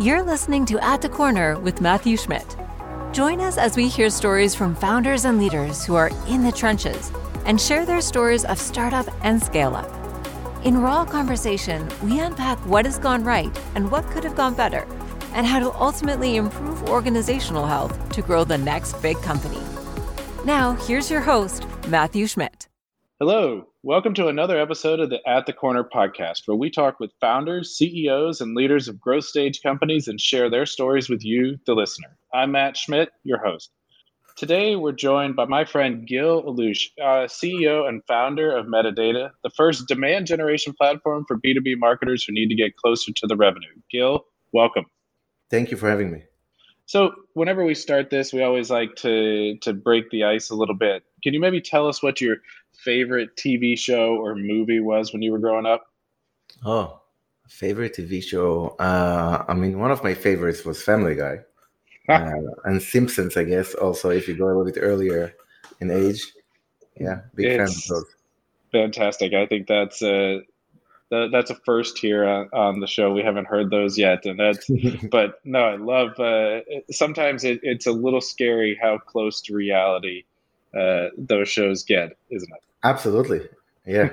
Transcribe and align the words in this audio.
You're 0.00 0.24
listening 0.24 0.66
to 0.66 0.84
At 0.84 1.02
the 1.02 1.08
Corner 1.08 1.56
with 1.60 1.80
Matthew 1.80 2.16
Schmidt. 2.16 2.56
Join 3.12 3.40
us 3.40 3.56
as 3.56 3.76
we 3.76 3.86
hear 3.86 4.10
stories 4.10 4.52
from 4.52 4.74
founders 4.74 5.24
and 5.24 5.38
leaders 5.38 5.84
who 5.84 5.94
are 5.94 6.10
in 6.26 6.42
the 6.42 6.50
trenches 6.50 7.12
and 7.46 7.60
share 7.60 7.86
their 7.86 8.00
stories 8.00 8.44
of 8.44 8.58
startup 8.58 9.06
and 9.22 9.40
scale 9.40 9.76
up. 9.76 9.88
In 10.64 10.78
Raw 10.78 11.04
Conversation, 11.04 11.88
we 12.02 12.18
unpack 12.18 12.58
what 12.66 12.86
has 12.86 12.98
gone 12.98 13.22
right 13.22 13.56
and 13.76 13.88
what 13.88 14.04
could 14.10 14.24
have 14.24 14.34
gone 14.34 14.54
better, 14.54 14.84
and 15.32 15.46
how 15.46 15.60
to 15.60 15.72
ultimately 15.74 16.34
improve 16.34 16.88
organizational 16.88 17.64
health 17.64 17.96
to 18.14 18.20
grow 18.20 18.42
the 18.42 18.58
next 18.58 19.00
big 19.00 19.16
company. 19.18 19.62
Now, 20.44 20.72
here's 20.72 21.08
your 21.08 21.20
host, 21.20 21.66
Matthew 21.86 22.26
Schmidt. 22.26 22.66
Hello, 23.20 23.68
welcome 23.84 24.14
to 24.14 24.28
another 24.28 24.58
episode 24.58 24.98
of 24.98 25.10
the 25.10 25.20
At 25.28 25.44
the 25.44 25.52
Corner 25.52 25.84
podcast, 25.84 26.44
where 26.46 26.56
we 26.56 26.70
talk 26.70 26.98
with 26.98 27.12
founders, 27.20 27.76
CEOs, 27.76 28.40
and 28.40 28.56
leaders 28.56 28.88
of 28.88 28.98
growth 28.98 29.26
stage 29.26 29.60
companies 29.62 30.08
and 30.08 30.18
share 30.18 30.48
their 30.48 30.64
stories 30.64 31.10
with 31.10 31.22
you, 31.22 31.58
the 31.66 31.74
listener. 31.74 32.16
I'm 32.32 32.52
Matt 32.52 32.78
Schmidt, 32.78 33.10
your 33.24 33.44
host. 33.44 33.70
Today, 34.38 34.74
we're 34.74 34.92
joined 34.92 35.36
by 35.36 35.44
my 35.44 35.66
friend 35.66 36.08
Gil 36.08 36.42
Allouche, 36.44 36.88
uh, 36.98 37.26
CEO 37.26 37.86
and 37.86 38.02
founder 38.08 38.56
of 38.56 38.64
Metadata, 38.64 39.32
the 39.42 39.50
first 39.50 39.86
demand 39.86 40.26
generation 40.28 40.72
platform 40.72 41.26
for 41.28 41.38
B2B 41.38 41.74
marketers 41.76 42.24
who 42.24 42.32
need 42.32 42.48
to 42.48 42.54
get 42.54 42.74
closer 42.76 43.12
to 43.12 43.26
the 43.26 43.36
revenue. 43.36 43.68
Gil, 43.90 44.24
welcome. 44.54 44.86
Thank 45.50 45.70
you 45.70 45.76
for 45.76 45.90
having 45.90 46.10
me. 46.10 46.22
So, 46.86 47.12
whenever 47.32 47.64
we 47.64 47.74
start 47.74 48.10
this, 48.10 48.32
we 48.32 48.42
always 48.42 48.70
like 48.70 48.94
to 48.96 49.56
to 49.62 49.72
break 49.72 50.10
the 50.10 50.24
ice 50.24 50.50
a 50.50 50.54
little 50.54 50.74
bit. 50.74 51.02
Can 51.22 51.32
you 51.32 51.40
maybe 51.40 51.60
tell 51.60 51.88
us 51.88 52.02
what 52.02 52.20
your 52.20 52.36
favorite 52.76 53.36
TV 53.36 53.78
show 53.78 54.16
or 54.16 54.34
movie 54.34 54.80
was 54.80 55.12
when 55.12 55.22
you 55.22 55.32
were 55.32 55.38
growing 55.38 55.66
up? 55.66 55.86
Oh, 56.64 57.00
favorite 57.48 57.94
TV 57.94 58.22
show. 58.22 58.76
Uh, 58.78 59.44
I 59.48 59.54
mean, 59.54 59.78
one 59.78 59.90
of 59.90 60.04
my 60.04 60.14
favorites 60.14 60.64
was 60.64 60.82
Family 60.82 61.14
Guy, 61.14 61.38
uh, 62.08 62.32
and 62.64 62.82
Simpsons. 62.82 63.36
I 63.36 63.44
guess 63.44 63.74
also 63.74 64.10
if 64.10 64.28
you 64.28 64.36
go 64.36 64.46
a 64.46 64.48
little 64.48 64.64
bit 64.64 64.78
earlier 64.78 65.34
in 65.80 65.90
age. 65.90 66.32
Yeah, 67.00 67.22
big 67.34 67.46
it's 67.46 67.56
fan 67.56 67.96
of 67.96 68.04
those. 68.04 68.14
Fantastic. 68.70 69.32
I 69.32 69.46
think 69.46 69.66
that's 69.66 70.02
uh, 71.14 71.28
that's 71.28 71.50
a 71.50 71.54
first 71.54 71.98
here 71.98 72.26
on, 72.26 72.48
on, 72.52 72.80
the 72.80 72.86
show. 72.86 73.12
We 73.12 73.22
haven't 73.22 73.46
heard 73.46 73.70
those 73.70 73.96
yet, 73.96 74.26
and 74.26 74.38
that's. 74.38 74.68
but 75.10 75.40
no, 75.44 75.60
I 75.60 75.76
love. 75.76 76.18
Uh, 76.18 76.60
sometimes 76.90 77.44
it, 77.44 77.60
it's 77.62 77.86
a 77.86 77.92
little 77.92 78.20
scary 78.20 78.78
how 78.80 78.98
close 78.98 79.40
to 79.42 79.54
reality 79.54 80.24
uh, 80.78 81.08
those 81.16 81.48
shows 81.48 81.84
get, 81.84 82.16
isn't 82.30 82.50
it? 82.50 82.62
Absolutely. 82.82 83.48
Yeah. 83.86 84.10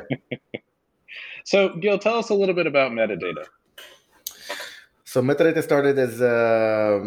so, 1.44 1.76
Gil, 1.76 1.98
tell 1.98 2.18
us 2.18 2.30
a 2.30 2.34
little 2.34 2.56
bit 2.56 2.68
about 2.68 2.92
metadata. 2.92 3.46
So 5.12 5.22
metadata 5.22 5.62
started 5.62 6.00
as 6.00 6.22
uh, 6.22 7.02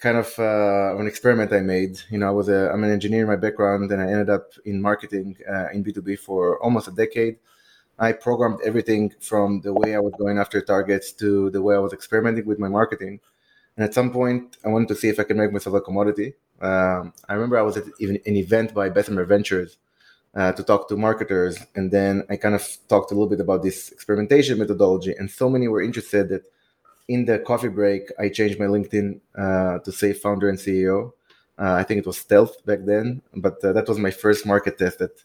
kind 0.00 0.18
of 0.18 0.38
uh, 0.38 0.96
an 0.96 1.08
experiment 1.08 1.52
I 1.52 1.58
made. 1.62 1.98
You 2.08 2.18
know, 2.18 2.28
I 2.28 2.30
was 2.30 2.48
a 2.48 2.70
I'm 2.70 2.84
an 2.84 2.92
engineer 2.92 3.22
in 3.22 3.26
my 3.26 3.34
background, 3.34 3.90
and 3.90 4.00
I 4.00 4.06
ended 4.06 4.30
up 4.30 4.52
in 4.64 4.80
marketing 4.80 5.36
uh, 5.52 5.66
in 5.72 5.82
B2B 5.82 6.20
for 6.20 6.62
almost 6.62 6.86
a 6.86 6.92
decade. 6.92 7.38
I 8.00 8.12
programmed 8.12 8.60
everything 8.64 9.12
from 9.20 9.60
the 9.60 9.74
way 9.74 9.94
I 9.94 10.00
was 10.00 10.14
going 10.18 10.38
after 10.38 10.62
targets 10.62 11.12
to 11.12 11.50
the 11.50 11.60
way 11.60 11.74
I 11.74 11.78
was 11.78 11.92
experimenting 11.92 12.46
with 12.46 12.58
my 12.58 12.68
marketing. 12.68 13.20
And 13.76 13.84
at 13.84 13.92
some 13.92 14.10
point, 14.10 14.56
I 14.64 14.68
wanted 14.68 14.88
to 14.88 14.94
see 14.94 15.08
if 15.08 15.20
I 15.20 15.24
could 15.24 15.36
make 15.36 15.52
myself 15.52 15.76
a 15.76 15.82
commodity. 15.82 16.32
Um, 16.62 17.12
I 17.28 17.34
remember 17.34 17.58
I 17.58 17.62
was 17.62 17.76
at 17.76 17.84
even 18.00 18.18
an 18.24 18.36
event 18.36 18.72
by 18.72 18.88
Bessemer 18.88 19.24
Ventures 19.26 19.76
uh, 20.34 20.52
to 20.52 20.62
talk 20.62 20.88
to 20.88 20.96
marketers, 20.96 21.58
and 21.74 21.90
then 21.90 22.24
I 22.30 22.36
kind 22.36 22.54
of 22.54 22.66
talked 22.88 23.10
a 23.10 23.14
little 23.14 23.28
bit 23.28 23.40
about 23.40 23.62
this 23.62 23.90
experimentation 23.92 24.58
methodology. 24.58 25.14
And 25.18 25.30
so 25.30 25.50
many 25.50 25.68
were 25.68 25.82
interested 25.82 26.30
that 26.30 26.44
in 27.06 27.26
the 27.26 27.38
coffee 27.38 27.68
break, 27.68 28.10
I 28.18 28.30
changed 28.30 28.58
my 28.58 28.66
LinkedIn 28.66 29.20
uh, 29.36 29.78
to 29.80 29.92
say 29.92 30.14
founder 30.14 30.48
and 30.48 30.58
CEO. 30.58 31.12
Uh, 31.58 31.74
I 31.74 31.82
think 31.82 31.98
it 31.98 32.06
was 32.06 32.16
stealth 32.16 32.64
back 32.64 32.78
then, 32.86 33.20
but 33.34 33.62
uh, 33.62 33.74
that 33.74 33.88
was 33.88 33.98
my 33.98 34.10
first 34.10 34.46
market 34.46 34.78
test 34.78 35.00
that 35.00 35.22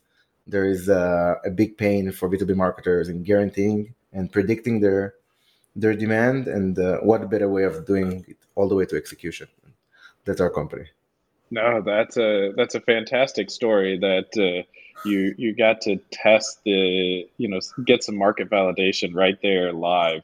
there 0.48 0.66
is 0.66 0.90
a, 0.90 1.40
a 1.46 1.50
big 1.50 1.78
pain 1.78 2.12
for 2.12 2.30
B2B 2.30 2.56
marketers 2.56 3.10
in 3.10 3.24
guaranteeing 3.24 3.94
and 4.14 4.32
predicting 4.32 4.80
their 4.80 5.16
their 5.76 5.94
demand 5.94 6.48
and 6.48 6.80
uh, 6.80 6.98
what 7.00 7.30
better 7.30 7.50
way 7.50 7.64
of 7.64 7.86
doing 7.86 8.24
it 8.28 8.38
all 8.56 8.70
the 8.70 8.76
way 8.76 8.86
to 8.86 8.96
execution. 8.96 9.48
That's 10.24 10.40
our 10.40 10.50
company. 10.50 10.86
No, 11.52 11.82
that's 11.82 12.18
a 12.18 12.54
that's 12.56 12.76
a 12.76 12.80
fantastic 12.80 13.52
story 13.52 13.98
that 14.00 14.30
uh, 14.38 14.64
you 15.08 15.36
you 15.38 15.56
got 15.56 15.82
to 15.82 15.98
test 16.12 16.64
the 16.64 17.28
you 17.38 17.48
know 17.48 17.60
get 17.86 18.04
some 18.04 18.18
market 18.18 18.50
validation 18.50 19.14
right 19.14 19.38
there 19.42 19.72
live 19.74 20.24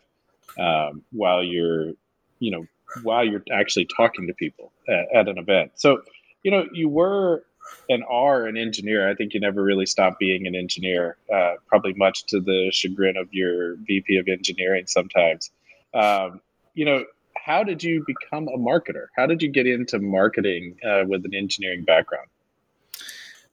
um, 0.59 1.03
while 1.11 1.43
you're 1.43 1.93
you 2.39 2.51
know 2.51 2.65
while 3.03 3.23
you're 3.23 3.43
actually 3.51 3.87
talking 3.95 4.27
to 4.27 4.33
people 4.33 4.71
at, 4.87 5.05
at 5.13 5.27
an 5.27 5.37
event. 5.37 5.73
So 5.75 6.01
you 6.43 6.51
know 6.51 6.67
you 6.73 6.89
were 6.89 7.43
and 7.89 8.03
are 8.09 8.45
an 8.45 8.57
engineer. 8.57 9.09
I 9.09 9.15
think 9.15 9.33
you 9.33 9.39
never 9.39 9.63
really 9.63 9.85
stop 9.85 10.19
being 10.19 10.47
an 10.47 10.55
engineer, 10.55 11.17
uh, 11.33 11.55
probably 11.67 11.93
much 11.93 12.25
to 12.27 12.39
the 12.39 12.69
chagrin 12.71 13.17
of 13.17 13.33
your 13.33 13.75
VP 13.87 14.17
of 14.17 14.27
engineering 14.27 14.85
sometimes. 14.87 15.51
Um, 15.93 16.41
you 16.73 16.85
know, 16.85 17.05
how 17.35 17.63
did 17.63 17.83
you 17.83 18.03
become 18.05 18.47
a 18.47 18.57
marketer? 18.57 19.07
How 19.15 19.25
did 19.25 19.41
you 19.41 19.49
get 19.49 19.67
into 19.67 19.99
marketing 19.99 20.77
uh, 20.85 21.03
with 21.07 21.25
an 21.25 21.33
engineering 21.33 21.83
background? 21.83 22.27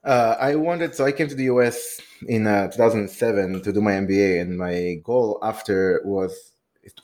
Uh, 0.05 0.37
I 0.39 0.55
wanted, 0.55 0.95
so 0.95 1.05
I 1.05 1.12
came 1.12 1.29
to 1.29 1.35
the 1.35 1.45
US 1.45 2.00
in 2.27 2.47
uh, 2.47 2.71
2007 2.71 3.62
to 3.62 3.73
do 3.73 3.81
my 3.81 3.93
MBA, 3.93 4.41
and 4.41 4.56
my 4.56 5.00
goal 5.03 5.39
after 5.43 6.00
was 6.05 6.53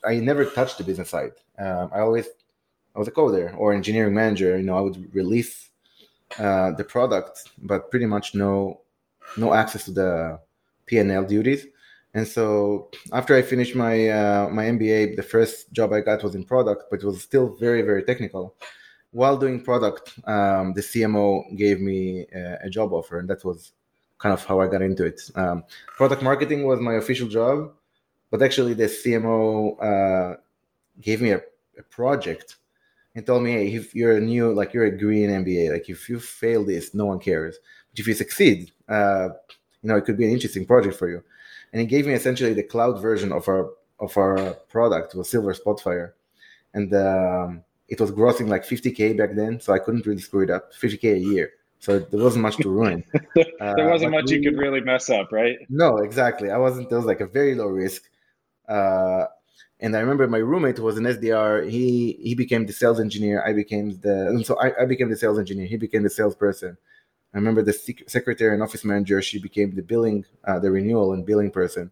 I 0.04 0.16
never 0.16 0.44
touched 0.44 0.78
the 0.78 0.84
business 0.84 1.10
side. 1.10 1.32
Um, 1.58 1.90
I 1.92 2.00
always 2.00 2.26
I 2.94 2.98
was 2.98 3.08
a 3.08 3.12
coder 3.12 3.54
or 3.58 3.74
engineering 3.74 4.14
manager. 4.14 4.56
You 4.56 4.64
know, 4.64 4.78
I 4.78 4.80
would 4.80 5.14
release 5.14 5.70
uh, 6.38 6.72
the 6.72 6.84
product, 6.84 7.50
but 7.62 7.90
pretty 7.90 8.06
much 8.06 8.34
no 8.34 8.80
no 9.36 9.54
access 9.54 9.84
to 9.84 9.90
the 9.90 10.38
P&L 10.86 11.24
duties. 11.24 11.66
And 12.14 12.26
so 12.26 12.90
after 13.12 13.34
I 13.34 13.42
finished 13.42 13.74
my 13.74 14.08
uh, 14.08 14.48
my 14.50 14.64
MBA, 14.66 15.16
the 15.16 15.22
first 15.22 15.72
job 15.72 15.92
I 15.92 16.00
got 16.00 16.22
was 16.22 16.34
in 16.34 16.44
product, 16.44 16.84
but 16.90 17.00
it 17.02 17.06
was 17.06 17.22
still 17.22 17.56
very 17.58 17.82
very 17.82 18.02
technical. 18.02 18.54
While 19.10 19.36
doing 19.36 19.62
product, 19.62 20.12
um, 20.26 20.74
the 20.74 20.80
CMO 20.80 21.56
gave 21.56 21.80
me 21.80 22.26
a, 22.34 22.58
a, 22.64 22.70
job 22.70 22.92
offer, 22.92 23.20
and 23.20 23.28
that 23.30 23.44
was 23.44 23.72
kind 24.18 24.32
of 24.32 24.44
how 24.44 24.60
I 24.60 24.66
got 24.66 24.82
into 24.82 25.04
it. 25.04 25.20
Um, 25.36 25.62
product 25.96 26.20
marketing 26.20 26.64
was 26.64 26.80
my 26.80 26.94
official 26.94 27.28
job, 27.28 27.72
but 28.30 28.42
actually 28.42 28.74
the 28.74 28.86
CMO 28.86 29.80
uh, 29.80 30.36
gave 31.00 31.20
me 31.20 31.30
a, 31.30 31.40
a 31.78 31.82
project 31.90 32.56
and 33.14 33.24
told 33.24 33.42
me, 33.42 33.52
hey, 33.52 33.74
if 33.74 33.94
you're 33.94 34.16
a 34.16 34.20
new, 34.20 34.52
like 34.52 34.74
you're 34.74 34.86
a 34.86 34.96
green 34.96 35.30
MBA, 35.30 35.72
like 35.72 35.88
if 35.88 36.08
you 36.08 36.18
fail 36.18 36.64
this, 36.64 36.94
no 36.94 37.06
one 37.06 37.20
cares. 37.20 37.58
But 37.90 38.00
if 38.00 38.06
you 38.06 38.14
succeed, 38.14 38.72
uh, 38.88 39.28
you 39.82 39.88
know, 39.88 39.96
it 39.96 40.04
could 40.04 40.16
be 40.16 40.24
an 40.24 40.32
interesting 40.32 40.66
project 40.66 40.96
for 40.96 41.08
you. 41.08 41.22
And 41.72 41.80
he 41.80 41.86
gave 41.86 42.06
me 42.06 42.14
essentially 42.14 42.54
the 42.54 42.62
cloud 42.62 43.00
version 43.00 43.32
of 43.32 43.48
our 43.48 43.70
of 44.00 44.16
our 44.16 44.54
product, 44.68 45.14
was 45.14 45.30
Silver 45.30 45.54
Spotfire, 45.54 46.12
and 46.72 46.92
um, 46.94 47.62
it 47.88 48.00
was 48.00 48.10
grossing 48.10 48.48
like 48.48 48.64
50k 48.64 49.16
back 49.16 49.34
then, 49.34 49.60
so 49.60 49.72
I 49.72 49.78
couldn't 49.78 50.06
really 50.06 50.20
screw 50.20 50.42
it 50.42 50.50
up. 50.50 50.72
50k 50.72 51.14
a 51.14 51.18
year, 51.18 51.50
so 51.78 51.98
there 51.98 52.22
wasn't 52.22 52.42
much 52.42 52.56
to 52.58 52.68
ruin. 52.68 53.04
there 53.34 53.88
wasn't 53.88 54.14
uh, 54.14 54.18
much 54.18 54.30
we, 54.30 54.36
you 54.36 54.50
could 54.50 54.58
really 54.58 54.80
mess 54.80 55.10
up, 55.10 55.32
right? 55.32 55.58
No, 55.68 55.98
exactly. 55.98 56.50
I 56.50 56.58
wasn't. 56.58 56.88
There 56.88 56.98
was 56.98 57.06
like 57.06 57.20
a 57.20 57.26
very 57.26 57.54
low 57.54 57.66
risk. 57.66 58.02
Uh, 58.68 59.26
and 59.80 59.96
I 59.96 60.00
remember 60.00 60.26
my 60.28 60.38
roommate 60.38 60.78
was 60.78 60.96
an 60.96 61.04
SDR. 61.04 61.68
He 61.68 62.18
he 62.22 62.34
became 62.34 62.66
the 62.66 62.72
sales 62.72 63.00
engineer. 63.00 63.44
I 63.44 63.52
became 63.52 63.98
the 64.00 64.28
and 64.28 64.46
so 64.46 64.58
I, 64.60 64.82
I 64.82 64.86
became 64.86 65.10
the 65.10 65.16
sales 65.16 65.38
engineer. 65.38 65.66
He 65.66 65.76
became 65.76 66.02
the 66.02 66.10
salesperson. 66.10 66.76
I 67.32 67.38
remember 67.38 67.62
the 67.62 67.72
sec- 67.72 68.08
secretary 68.08 68.54
and 68.54 68.62
office 68.62 68.84
manager. 68.84 69.20
She 69.20 69.40
became 69.40 69.74
the 69.74 69.82
billing, 69.82 70.24
uh, 70.44 70.60
the 70.60 70.70
renewal 70.70 71.12
and 71.12 71.26
billing 71.26 71.50
person, 71.50 71.90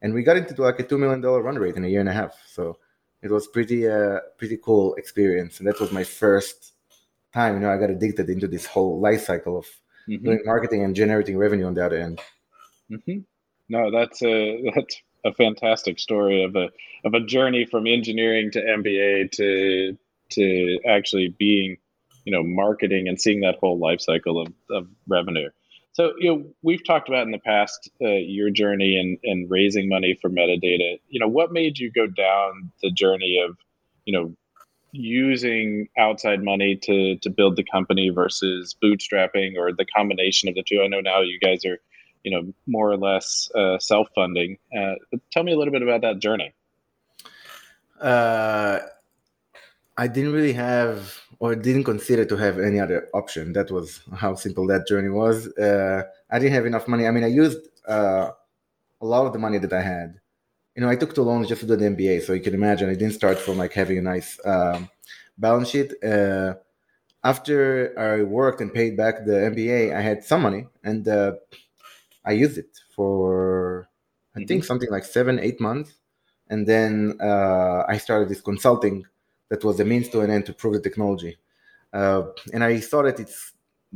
and 0.00 0.14
we 0.14 0.22
got 0.22 0.38
into 0.38 0.60
like 0.62 0.80
a 0.80 0.82
two 0.82 0.96
million 0.96 1.20
dollar 1.20 1.42
run 1.42 1.56
rate 1.56 1.76
in 1.76 1.84
a 1.84 1.88
year 1.88 2.00
and 2.00 2.08
a 2.08 2.14
half. 2.14 2.34
So 2.46 2.78
it 3.22 3.30
was 3.30 3.46
pretty 3.46 3.88
uh 3.88 4.20
pretty 4.38 4.56
cool 4.56 4.94
experience, 4.94 5.58
and 5.58 5.68
that 5.68 5.80
was 5.80 5.92
my 5.92 6.04
first 6.04 6.72
time. 7.34 7.54
You 7.54 7.60
know, 7.60 7.70
I 7.70 7.76
got 7.76 7.90
addicted 7.90 8.30
into 8.30 8.48
this 8.48 8.64
whole 8.64 8.98
life 9.00 9.24
cycle 9.24 9.58
of 9.58 9.66
mm-hmm. 10.08 10.24
doing 10.24 10.40
marketing 10.44 10.84
and 10.84 10.96
generating 10.96 11.36
revenue 11.36 11.66
on 11.66 11.74
the 11.74 11.84
other 11.84 11.98
end. 11.98 12.20
Mm-hmm. 12.90 13.18
No, 13.68 13.90
that's 13.90 14.22
uh, 14.22 14.56
that's 14.74 15.02
a 15.28 15.34
fantastic 15.34 15.98
story 15.98 16.42
of 16.42 16.56
a 16.56 16.68
of 17.04 17.14
a 17.14 17.20
journey 17.20 17.64
from 17.64 17.86
engineering 17.86 18.50
to 18.52 18.60
MBA 18.60 19.30
to 19.32 19.96
to 20.30 20.78
actually 20.86 21.34
being, 21.38 21.76
you 22.24 22.32
know, 22.32 22.42
marketing 22.42 23.08
and 23.08 23.20
seeing 23.20 23.40
that 23.40 23.56
whole 23.60 23.78
life 23.78 24.00
cycle 24.00 24.40
of, 24.40 24.52
of 24.70 24.88
revenue. 25.06 25.48
So, 25.92 26.12
you 26.18 26.30
know, 26.30 26.44
we've 26.62 26.84
talked 26.84 27.08
about 27.08 27.26
in 27.26 27.32
the 27.32 27.38
past 27.38 27.90
uh, 28.02 28.08
your 28.08 28.50
journey 28.50 28.96
and 28.96 29.18
and 29.24 29.50
raising 29.50 29.88
money 29.88 30.18
for 30.20 30.30
metadata. 30.30 30.98
You 31.08 31.20
know, 31.20 31.28
what 31.28 31.52
made 31.52 31.78
you 31.78 31.90
go 31.90 32.06
down 32.06 32.72
the 32.82 32.90
journey 32.90 33.42
of, 33.44 33.56
you 34.04 34.12
know, 34.18 34.34
using 34.92 35.88
outside 35.98 36.42
money 36.42 36.76
to 36.84 37.16
to 37.18 37.30
build 37.30 37.56
the 37.56 37.64
company 37.64 38.10
versus 38.10 38.76
bootstrapping 38.82 39.56
or 39.58 39.72
the 39.72 39.86
combination 39.86 40.48
of 40.48 40.54
the 40.54 40.64
two? 40.66 40.82
I 40.82 40.88
know 40.88 41.00
now 41.00 41.20
you 41.20 41.38
guys 41.40 41.64
are 41.64 41.78
you 42.28 42.34
know 42.34 42.52
more 42.66 42.90
or 42.90 42.98
less 42.98 43.50
uh, 43.54 43.78
self 43.78 44.08
funding. 44.14 44.58
Uh, 44.76 44.94
tell 45.32 45.42
me 45.42 45.52
a 45.52 45.56
little 45.56 45.72
bit 45.72 45.82
about 45.82 46.02
that 46.02 46.18
journey. 46.18 46.52
Uh, 48.00 48.80
I 49.96 50.06
didn't 50.06 50.32
really 50.32 50.52
have 50.52 51.20
or 51.40 51.54
didn't 51.54 51.84
consider 51.84 52.24
to 52.26 52.36
have 52.36 52.58
any 52.58 52.78
other 52.78 53.08
option. 53.14 53.52
That 53.54 53.70
was 53.70 54.00
how 54.14 54.34
simple 54.34 54.66
that 54.66 54.86
journey 54.86 55.08
was. 55.08 55.48
Uh, 55.56 56.02
I 56.30 56.38
didn't 56.38 56.54
have 56.54 56.66
enough 56.66 56.86
money. 56.86 57.06
I 57.06 57.10
mean, 57.10 57.24
I 57.24 57.28
used 57.28 57.60
uh, 57.88 58.30
a 59.00 59.06
lot 59.06 59.26
of 59.26 59.32
the 59.32 59.38
money 59.38 59.58
that 59.58 59.72
I 59.72 59.80
had. 59.80 60.20
You 60.74 60.82
know, 60.82 60.90
I 60.90 60.96
took 60.96 61.14
two 61.14 61.22
loans 61.22 61.48
just 61.48 61.62
to 61.62 61.66
do 61.66 61.76
the 61.76 61.86
MBA, 61.86 62.22
so 62.22 62.34
you 62.34 62.40
can 62.40 62.54
imagine 62.54 62.90
I 62.90 62.94
didn't 62.94 63.14
start 63.14 63.38
from 63.38 63.56
like 63.56 63.72
having 63.72 63.98
a 63.98 64.02
nice 64.02 64.38
um, 64.44 64.88
balance 65.38 65.70
sheet. 65.70 65.92
Uh, 66.04 66.54
after 67.24 67.98
I 67.98 68.22
worked 68.22 68.60
and 68.60 68.72
paid 68.72 68.96
back 68.96 69.24
the 69.24 69.38
MBA, 69.52 69.96
I 69.96 70.00
had 70.00 70.22
some 70.22 70.42
money, 70.42 70.66
and 70.84 71.08
uh, 71.08 71.32
I 72.28 72.32
used 72.32 72.58
it 72.58 72.72
for 72.94 73.88
I 74.36 74.44
think 74.44 74.50
mm-hmm. 74.50 74.66
something 74.66 74.90
like 74.90 75.04
seven, 75.04 75.40
eight 75.40 75.60
months, 75.60 75.94
and 76.48 76.66
then 76.66 77.16
uh, 77.20 77.84
I 77.88 77.96
started 77.98 78.28
this 78.28 78.42
consulting 78.42 79.06
that 79.48 79.64
was 79.64 79.80
a 79.80 79.84
means 79.84 80.08
to 80.10 80.20
an 80.20 80.30
end 80.30 80.44
to 80.46 80.52
prove 80.52 80.74
the 80.74 80.80
technology. 80.80 81.38
Uh, 81.92 82.22
and 82.52 82.62
I 82.62 82.80
saw 82.80 83.02
that 83.02 83.18
it's 83.18 83.52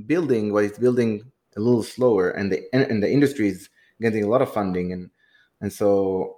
building, 0.07 0.53
but 0.53 0.65
it's 0.65 0.79
building 0.79 1.31
a 1.57 1.61
little 1.61 1.83
slower, 1.83 2.31
and 2.31 2.51
the 2.51 2.59
and 2.73 3.03
the 3.03 3.11
industry 3.11 3.49
is 3.49 3.69
getting 4.01 4.25
a 4.25 4.29
lot 4.29 4.41
of 4.41 4.51
funding, 4.51 4.93
and 4.93 5.11
and 5.61 5.71
so 5.71 6.37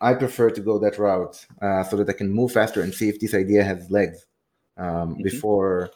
I 0.00 0.14
prefer 0.14 0.50
to 0.50 0.60
go 0.60 0.78
that 0.78 0.98
route 0.98 1.44
uh, 1.60 1.82
so 1.82 1.96
that 1.96 2.08
I 2.08 2.12
can 2.12 2.30
move 2.30 2.52
faster 2.52 2.80
and 2.82 2.94
see 2.94 3.08
if 3.08 3.18
this 3.18 3.34
idea 3.34 3.64
has 3.64 3.90
legs 3.90 4.24
um, 4.76 4.86
mm-hmm. 4.86 5.22
before 5.22 5.90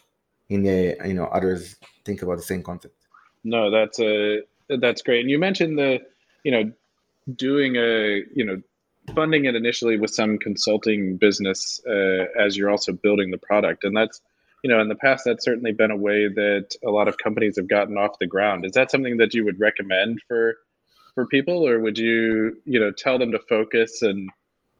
in 0.49 0.65
the 0.65 0.97
you 1.07 1.15
know 1.15 1.27
others 1.27 1.77
think 2.05 2.23
about 2.23 2.39
the 2.39 2.49
same 2.53 2.65
concept. 2.65 2.97
No, 3.45 3.71
that's 3.71 4.01
a 4.01 4.43
that's 4.69 5.03
great. 5.03 5.21
And 5.21 5.31
you 5.31 5.39
mentioned 5.39 5.79
the 5.79 6.01
you 6.45 6.53
know 6.53 6.73
doing 7.35 7.77
a 7.77 8.23
you 8.35 8.45
know 8.45 8.63
funding 9.15 9.47
it 9.47 9.55
initially 9.55 9.99
with 9.99 10.11
some 10.11 10.39
consulting 10.39 11.17
business 11.17 11.81
uh, 11.89 12.27
as 12.39 12.57
you're 12.57 12.71
also 12.71 12.93
building 12.93 13.31
the 13.31 13.39
product, 13.39 13.85
and 13.85 13.97
that's 13.97 14.21
you 14.63 14.71
know 14.71 14.81
in 14.81 14.89
the 14.89 14.95
past 14.95 15.25
that's 15.25 15.45
certainly 15.45 15.73
been 15.73 15.91
a 15.91 15.97
way 15.97 16.29
that 16.29 16.75
a 16.85 16.91
lot 16.91 17.09
of 17.09 17.17
companies 17.19 17.57
have 17.57 17.69
gotten 17.69 17.97
off 17.97 18.19
the 18.19 18.27
ground. 18.27 18.65
Is 18.65 18.73
that 18.73 18.91
something 18.91 19.19
that 19.19 19.35
you 19.35 19.45
would 19.45 19.61
recommend 19.61 20.21
for 20.29 20.57
for 21.15 21.27
people, 21.27 21.67
or 21.67 21.81
would 21.81 21.99
you 21.99 22.61
you 22.65 22.81
know 22.81 22.91
tell 22.91 23.19
them 23.19 23.33
to 23.33 23.39
focus 23.39 24.03
and 24.03 24.31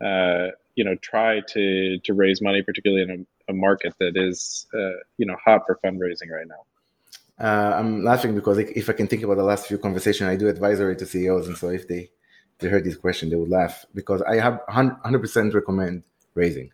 uh, 0.01 0.53
you 0.75 0.85
know 0.85 0.95
try 1.03 1.41
to 1.49 1.99
to 2.05 2.15
raise 2.15 2.41
money, 2.41 2.63
particularly 2.63 3.03
in 3.03 3.11
a, 3.11 3.53
a 3.53 3.55
market 3.55 3.95
that 3.99 4.17
is 4.17 4.67
uh, 4.75 4.99
you 5.17 5.27
know 5.27 5.37
hot 5.45 5.63
for 5.67 5.79
fundraising 5.85 6.31
right 6.31 6.47
now? 6.47 6.68
Uh, 7.41 7.73
I'm 7.77 8.05
laughing 8.05 8.35
because 8.35 8.59
if 8.59 8.91
I 8.91 8.93
can 8.95 9.07
think 9.07 9.23
about 9.23 9.37
the 9.37 9.45
last 9.45 9.67
few 9.67 9.79
conversations, 9.79 10.29
I 10.29 10.37
do 10.37 10.49
advisory 10.49 10.97
to 10.97 11.07
CEOs, 11.07 11.47
and 11.47 11.57
so 11.57 11.69
if 11.69 11.87
they 11.87 12.11
they 12.59 12.69
heard 12.69 12.85
this 12.85 12.97
question, 12.97 13.31
they 13.31 13.37
would 13.37 13.51
laugh 13.51 13.85
because 13.95 14.23
I 14.23 14.37
have 14.37 14.61
100% 14.69 15.55
recommend 15.55 16.05
raising. 16.35 16.71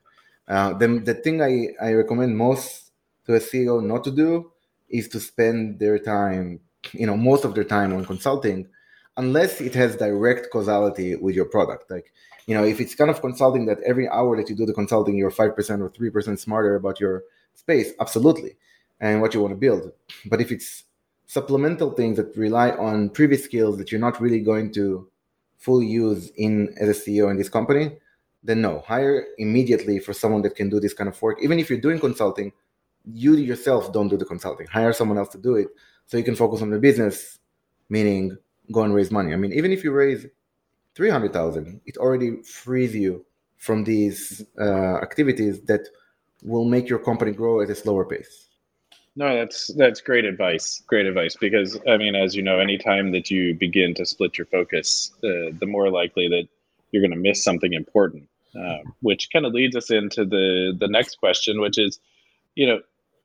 Uh, 0.48 0.74
the, 0.74 0.88
the 0.98 1.14
thing 1.14 1.42
I, 1.42 1.68
I 1.80 1.92
recommend 1.92 2.36
most 2.36 2.90
to 3.26 3.34
a 3.34 3.40
CEO 3.40 3.82
not 3.82 4.04
to 4.04 4.10
do 4.10 4.52
is 4.88 5.08
to 5.08 5.20
spend 5.20 5.78
their 5.78 5.98
time, 5.98 6.60
you 6.92 7.06
know, 7.06 7.16
most 7.16 7.44
of 7.44 7.54
their 7.54 7.64
time 7.64 7.92
on 7.92 8.04
consulting, 8.04 8.68
unless 9.16 9.60
it 9.60 9.74
has 9.74 9.96
direct 9.96 10.50
causality 10.50 11.16
with 11.16 11.34
your 11.34 11.46
product. 11.46 11.90
Like, 11.90 12.12
you 12.46 12.54
know, 12.54 12.64
if 12.64 12.80
it's 12.80 12.94
kind 12.94 13.10
of 13.10 13.20
consulting 13.20 13.66
that 13.66 13.80
every 13.82 14.08
hour 14.08 14.36
that 14.36 14.48
you 14.48 14.56
do 14.56 14.66
the 14.66 14.74
consulting, 14.74 15.16
you're 15.16 15.30
5% 15.30 15.80
or 15.80 15.90
3% 15.90 16.38
smarter 16.38 16.76
about 16.76 17.00
your 17.00 17.24
space, 17.54 17.92
absolutely, 18.00 18.56
and 19.04 19.20
what 19.20 19.34
you 19.34 19.40
want 19.40 19.52
to 19.52 19.56
build. 19.56 19.92
But 20.24 20.40
if 20.40 20.50
it's 20.50 20.84
supplemental 21.26 21.90
things 21.90 22.16
that 22.16 22.34
rely 22.36 22.70
on 22.70 23.10
previous 23.10 23.44
skills 23.44 23.76
that 23.76 23.92
you're 23.92 24.00
not 24.00 24.20
really 24.20 24.40
going 24.40 24.72
to 24.72 25.06
full 25.58 25.82
use 25.82 26.30
in 26.36 26.74
as 26.80 26.88
a 26.88 27.00
CEO 27.00 27.30
in 27.30 27.36
this 27.36 27.50
company, 27.50 27.98
then 28.42 28.62
no, 28.62 28.82
hire 28.86 29.26
immediately 29.38 29.98
for 29.98 30.14
someone 30.14 30.42
that 30.42 30.56
can 30.56 30.70
do 30.70 30.80
this 30.80 30.94
kind 30.94 31.08
of 31.08 31.20
work. 31.20 31.38
Even 31.42 31.58
if 31.58 31.68
you're 31.68 31.80
doing 31.80 32.00
consulting, 32.00 32.52
you 33.04 33.34
yourself 33.34 33.92
don't 33.92 34.08
do 34.08 34.16
the 34.16 34.24
consulting. 34.24 34.66
Hire 34.66 34.92
someone 34.94 35.18
else 35.18 35.28
to 35.30 35.38
do 35.38 35.56
it 35.56 35.68
so 36.06 36.16
you 36.16 36.24
can 36.24 36.36
focus 36.36 36.62
on 36.62 36.70
the 36.70 36.78
business, 36.78 37.38
meaning 37.90 38.38
go 38.72 38.82
and 38.84 38.94
raise 38.94 39.10
money. 39.10 39.34
I 39.34 39.36
mean, 39.36 39.52
even 39.52 39.70
if 39.70 39.84
you 39.84 39.92
raise 39.92 40.26
300,000, 40.94 41.82
it 41.84 41.98
already 41.98 42.42
frees 42.42 42.94
you 42.94 43.24
from 43.58 43.84
these 43.84 44.42
uh, 44.58 44.96
activities 45.02 45.60
that 45.62 45.82
will 46.42 46.64
make 46.64 46.88
your 46.88 46.98
company 46.98 47.32
grow 47.32 47.60
at 47.60 47.68
a 47.68 47.74
slower 47.74 48.06
pace. 48.06 48.48
No, 49.16 49.36
that's 49.36 49.68
that's 49.74 50.00
great 50.00 50.24
advice. 50.24 50.82
Great 50.86 51.06
advice 51.06 51.36
because 51.36 51.78
I 51.88 51.96
mean, 51.96 52.16
as 52.16 52.34
you 52.34 52.42
know, 52.42 52.58
anytime 52.58 53.12
that 53.12 53.30
you 53.30 53.54
begin 53.54 53.94
to 53.94 54.06
split 54.06 54.36
your 54.36 54.46
focus, 54.46 55.12
uh, 55.22 55.54
the 55.58 55.66
more 55.66 55.88
likely 55.90 56.28
that 56.28 56.48
you're 56.90 57.02
going 57.02 57.12
to 57.12 57.16
miss 57.16 57.42
something 57.42 57.72
important. 57.72 58.28
Uh, 58.58 58.78
which 59.00 59.30
kind 59.32 59.44
of 59.44 59.52
leads 59.52 59.74
us 59.74 59.90
into 59.90 60.24
the 60.24 60.76
the 60.78 60.88
next 60.88 61.18
question, 61.18 61.60
which 61.60 61.78
is, 61.78 61.98
you 62.54 62.66
know, 62.66 62.80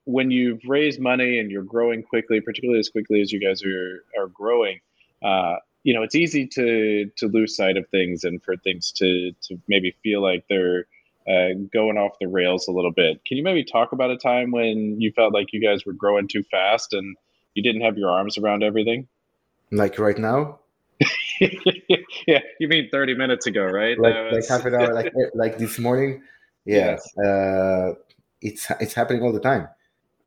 when 0.05 0.31
you've 0.31 0.61
raised 0.65 0.99
money 0.99 1.39
and 1.39 1.51
you're 1.51 1.63
growing 1.63 2.01
quickly, 2.01 2.41
particularly 2.41 2.79
as 2.79 2.89
quickly 2.89 3.21
as 3.21 3.31
you 3.31 3.39
guys 3.39 3.63
are 3.63 4.03
are 4.17 4.27
growing, 4.27 4.79
uh, 5.23 5.57
you 5.83 5.93
know, 5.93 6.01
it's 6.03 6.15
easy 6.15 6.47
to 6.47 7.11
to 7.17 7.27
lose 7.27 7.55
sight 7.55 7.77
of 7.77 7.87
things 7.89 8.23
and 8.23 8.43
for 8.43 8.57
things 8.57 8.91
to 8.93 9.31
to 9.43 9.59
maybe 9.67 9.95
feel 10.03 10.21
like 10.21 10.45
they're 10.49 10.87
uh, 11.27 11.53
going 11.73 11.97
off 11.97 12.13
the 12.19 12.27
rails 12.27 12.67
a 12.67 12.71
little 12.71 12.91
bit. 12.91 13.21
Can 13.25 13.37
you 13.37 13.43
maybe 13.43 13.63
talk 13.63 13.91
about 13.91 14.09
a 14.09 14.17
time 14.17 14.51
when 14.51 14.99
you 14.99 15.11
felt 15.15 15.33
like 15.33 15.47
you 15.51 15.61
guys 15.61 15.85
were 15.85 15.93
growing 15.93 16.27
too 16.27 16.43
fast 16.49 16.93
and 16.93 17.15
you 17.53 17.63
didn't 17.63 17.81
have 17.81 17.97
your 17.97 18.09
arms 18.09 18.37
around 18.37 18.63
everything? 18.63 19.07
Like 19.71 19.99
right 19.99 20.17
now? 20.17 20.59
yeah, 21.39 22.39
you 22.59 22.67
mean 22.67 22.89
30 22.91 23.15
minutes 23.15 23.47
ago, 23.47 23.63
right? 23.63 23.97
Like, 23.97 24.15
like 24.31 24.47
half 24.47 24.65
an 24.65 24.75
hour, 24.75 24.93
like 24.93 25.13
like 25.33 25.57
this 25.57 25.79
morning. 25.79 26.23
Yeah, 26.65 26.97
yes. 26.97 27.17
uh, 27.17 27.93
it's 28.41 28.69
it's 28.79 28.93
happening 28.93 29.23
all 29.23 29.31
the 29.31 29.39
time. 29.39 29.69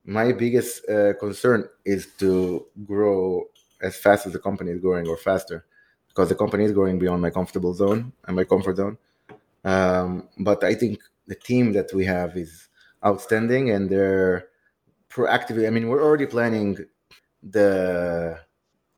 My 0.05 0.33
biggest 0.33 0.89
uh, 0.89 1.13
concern 1.21 1.69
is 1.85 2.09
to 2.19 2.67
grow 2.85 3.45
as 3.81 3.97
fast 3.97 4.27
as 4.27 4.33
the 4.33 4.41
company 4.41 4.73
is 4.73 4.81
growing 4.81 5.07
or 5.07 5.17
faster, 5.17 5.65
because 6.09 6.31
the 6.31 6.35
company 6.35 6.65
is 6.65 6.73
growing 6.73 6.99
beyond 6.99 7.23
my 7.23 7.31
comfortable 7.31 7.75
zone 7.75 8.13
and 8.27 8.35
my 8.35 8.43
comfort 8.43 8.77
zone 8.77 8.97
um, 9.65 10.29
but 10.39 10.65
I 10.65 10.75
think 10.75 11.01
the 11.27 11.35
team 11.35 11.73
that 11.73 11.93
we 11.93 12.05
have 12.05 12.37
is 12.37 12.69
outstanding 13.05 13.71
and 13.71 13.89
they're 13.89 14.49
proactively. 15.11 15.67
I 15.67 15.71
mean, 15.71 15.89
we're 15.89 16.03
already 16.03 16.27
planning 16.27 16.79
the 17.43 18.39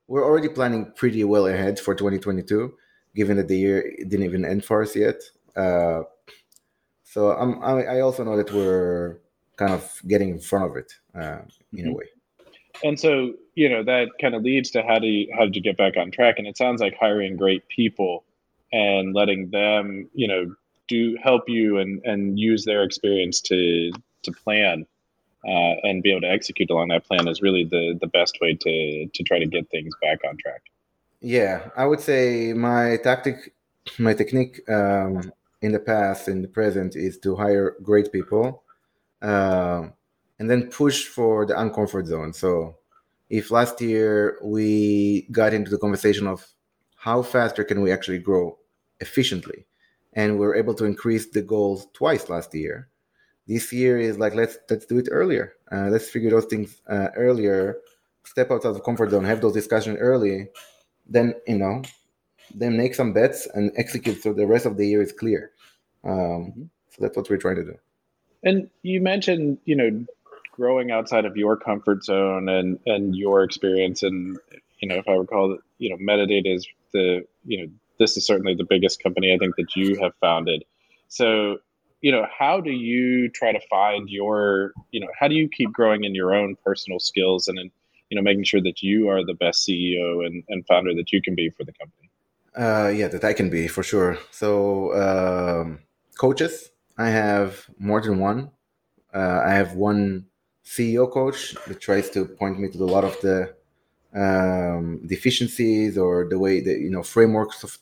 we're 0.06 0.24
already 0.24 0.48
planning 0.48 0.92
pretty 0.96 1.24
well 1.24 1.46
ahead 1.46 1.80
for 1.80 1.94
2022, 1.94 2.74
given 3.14 3.36
that 3.38 3.48
the 3.48 3.56
year 3.56 3.96
didn't 4.08 4.24
even 4.24 4.44
end 4.44 4.64
for 4.64 4.82
us 4.82 4.94
yet. 4.94 5.22
Uh, 5.56 6.02
so 7.04 7.30
I'm, 7.30 7.62
I, 7.62 8.00
also 8.00 8.24
know 8.24 8.36
that 8.36 8.52
we're 8.52 9.20
kind 9.56 9.72
of 9.72 10.02
getting 10.08 10.30
in 10.30 10.40
front 10.40 10.70
of 10.70 10.76
it 10.76 10.92
uh, 11.14 11.38
in 11.72 11.78
mm-hmm. 11.78 11.88
a 11.90 11.94
way. 11.94 12.04
And 12.82 12.98
so, 12.98 13.34
you 13.54 13.68
know, 13.68 13.84
that 13.84 14.08
kind 14.20 14.34
of 14.34 14.42
leads 14.42 14.70
to 14.72 14.82
how 14.82 14.98
do 14.98 15.06
you, 15.06 15.32
how 15.32 15.44
did 15.44 15.54
you 15.54 15.62
get 15.62 15.76
back 15.76 15.96
on 15.96 16.10
track? 16.10 16.34
And 16.38 16.46
it 16.46 16.58
sounds 16.58 16.80
like 16.80 16.96
hiring 16.98 17.36
great 17.36 17.66
people 17.68 18.24
and 18.74 19.14
letting 19.14 19.50
them, 19.50 20.10
you 20.14 20.26
know, 20.26 20.54
do 20.88 21.16
help 21.22 21.48
you 21.48 21.78
and 21.78 22.04
and 22.04 22.38
use 22.38 22.64
their 22.64 22.82
experience 22.82 23.40
to 23.40 23.92
to 24.24 24.32
plan 24.32 24.84
uh, 25.46 25.74
and 25.84 26.02
be 26.02 26.10
able 26.10 26.22
to 26.22 26.30
execute 26.30 26.70
along 26.70 26.88
that 26.88 27.04
plan 27.04 27.28
is 27.28 27.40
really 27.40 27.64
the 27.64 27.96
the 28.00 28.08
best 28.08 28.38
way 28.42 28.54
to 28.54 29.06
to 29.14 29.22
try 29.22 29.38
to 29.38 29.46
get 29.46 29.70
things 29.70 29.94
back 30.02 30.18
on 30.28 30.36
track. 30.36 30.62
Yeah, 31.20 31.70
I 31.76 31.86
would 31.86 32.00
say 32.00 32.52
my 32.52 32.98
tactic, 33.02 33.54
my 33.98 34.12
technique 34.12 34.68
um, 34.68 35.32
in 35.62 35.72
the 35.72 35.78
past 35.78 36.28
and 36.28 36.44
the 36.44 36.48
present 36.48 36.96
is 36.96 37.18
to 37.18 37.36
hire 37.36 37.76
great 37.82 38.12
people, 38.12 38.62
uh, 39.22 39.84
and 40.38 40.50
then 40.50 40.68
push 40.68 41.06
for 41.06 41.46
the 41.46 41.54
uncomfort 41.54 42.06
zone. 42.06 42.32
So, 42.34 42.76
if 43.30 43.50
last 43.50 43.80
year 43.80 44.38
we 44.42 45.28
got 45.30 45.54
into 45.54 45.70
the 45.70 45.78
conversation 45.78 46.26
of 46.26 46.46
how 46.96 47.22
faster 47.22 47.64
can 47.64 47.80
we 47.80 47.92
actually 47.92 48.18
grow 48.18 48.58
efficiently, 49.06 49.66
and 50.12 50.38
we 50.38 50.46
are 50.46 50.54
able 50.62 50.74
to 50.74 50.84
increase 50.84 51.26
the 51.30 51.42
goals 51.42 51.86
twice 51.92 52.28
last 52.28 52.54
year. 52.54 52.88
This 53.46 53.72
year 53.72 53.98
is 53.98 54.18
like 54.18 54.34
let's 54.34 54.56
let's 54.70 54.86
do 54.86 54.98
it 54.98 55.08
earlier. 55.10 55.52
Uh, 55.70 55.88
let's 55.92 56.08
figure 56.08 56.30
those 56.30 56.46
things 56.46 56.80
uh, 56.88 57.08
earlier. 57.16 57.78
Step 58.24 58.50
outside 58.50 58.70
of 58.70 58.76
the 58.76 58.80
comfort 58.88 59.10
zone. 59.10 59.24
Have 59.24 59.42
those 59.42 59.52
discussions 59.52 59.98
early. 60.00 60.48
Then 61.06 61.34
you 61.46 61.58
know, 61.58 61.82
then 62.54 62.76
make 62.76 62.94
some 62.94 63.12
bets 63.12 63.46
and 63.54 63.70
execute 63.76 64.22
so 64.22 64.32
the 64.32 64.46
rest 64.46 64.66
of 64.66 64.76
the 64.78 64.86
year 64.86 65.02
is 65.02 65.12
clear. 65.12 65.52
Um, 66.04 66.12
mm-hmm. 66.12 66.62
so 66.90 66.96
that's 67.00 67.16
what 67.16 67.28
we're 67.28 67.44
trying 67.44 67.56
to 67.56 67.64
do. 67.64 67.76
And 68.42 68.70
you 68.82 69.00
mentioned 69.02 69.58
you 69.64 69.76
know 69.76 70.06
growing 70.52 70.90
outside 70.90 71.24
of 71.24 71.36
your 71.36 71.56
comfort 71.56 72.04
zone 72.04 72.48
and 72.48 72.78
and 72.86 73.14
your 73.14 73.42
experience 73.42 74.02
and 74.02 74.38
you 74.80 74.88
know 74.88 74.96
if 74.96 75.08
I 75.08 75.12
recall 75.12 75.58
you 75.78 75.90
know 75.90 75.96
metadata 75.96 76.54
is 76.56 76.66
the 76.92 77.26
you 77.44 77.58
know 77.58 77.68
this 77.98 78.16
is 78.16 78.26
certainly 78.26 78.54
the 78.54 78.64
biggest 78.64 79.02
company 79.02 79.32
I 79.32 79.38
think 79.38 79.56
that 79.56 79.76
you 79.76 79.98
have 80.00 80.12
founded. 80.20 80.64
So, 81.08 81.58
you 82.00 82.12
know, 82.12 82.26
how 82.38 82.60
do 82.60 82.70
you 82.70 83.28
try 83.30 83.52
to 83.52 83.60
find 83.70 84.08
your, 84.08 84.72
you 84.90 85.00
know, 85.00 85.08
how 85.18 85.28
do 85.28 85.34
you 85.34 85.48
keep 85.48 85.72
growing 85.72 86.04
in 86.04 86.14
your 86.14 86.34
own 86.34 86.56
personal 86.64 86.98
skills 86.98 87.48
and 87.48 87.58
in, 87.58 87.70
you 88.10 88.16
know, 88.16 88.22
making 88.22 88.44
sure 88.44 88.62
that 88.62 88.82
you 88.82 89.08
are 89.08 89.24
the 89.24 89.34
best 89.34 89.66
CEO 89.66 90.26
and, 90.26 90.42
and 90.48 90.66
founder 90.66 90.94
that 90.94 91.12
you 91.12 91.22
can 91.22 91.34
be 91.34 91.50
for 91.50 91.64
the 91.64 91.72
company? 91.72 92.10
Uh, 92.56 92.88
yeah, 92.88 93.08
that 93.08 93.24
I 93.24 93.32
can 93.32 93.50
be 93.50 93.66
for 93.68 93.82
sure. 93.82 94.18
So, 94.30 94.94
um, 94.94 95.80
coaches, 96.16 96.70
I 96.96 97.08
have 97.08 97.68
more 97.78 98.00
than 98.00 98.18
one. 98.18 98.50
Uh, 99.12 99.42
I 99.44 99.54
have 99.54 99.74
one 99.74 100.26
CEO 100.64 101.10
coach 101.10 101.54
that 101.66 101.80
tries 101.80 102.10
to 102.10 102.24
point 102.24 102.58
me 102.58 102.68
to 102.68 102.78
a 102.82 102.84
lot 102.84 103.04
of 103.04 103.20
the 103.20 103.54
um, 104.14 105.00
deficiencies 105.06 105.98
or 105.98 106.26
the 106.28 106.38
way 106.38 106.60
that 106.60 106.78
you 106.78 106.90
know 106.90 107.02
frameworks 107.02 107.64
of, 107.64 107.78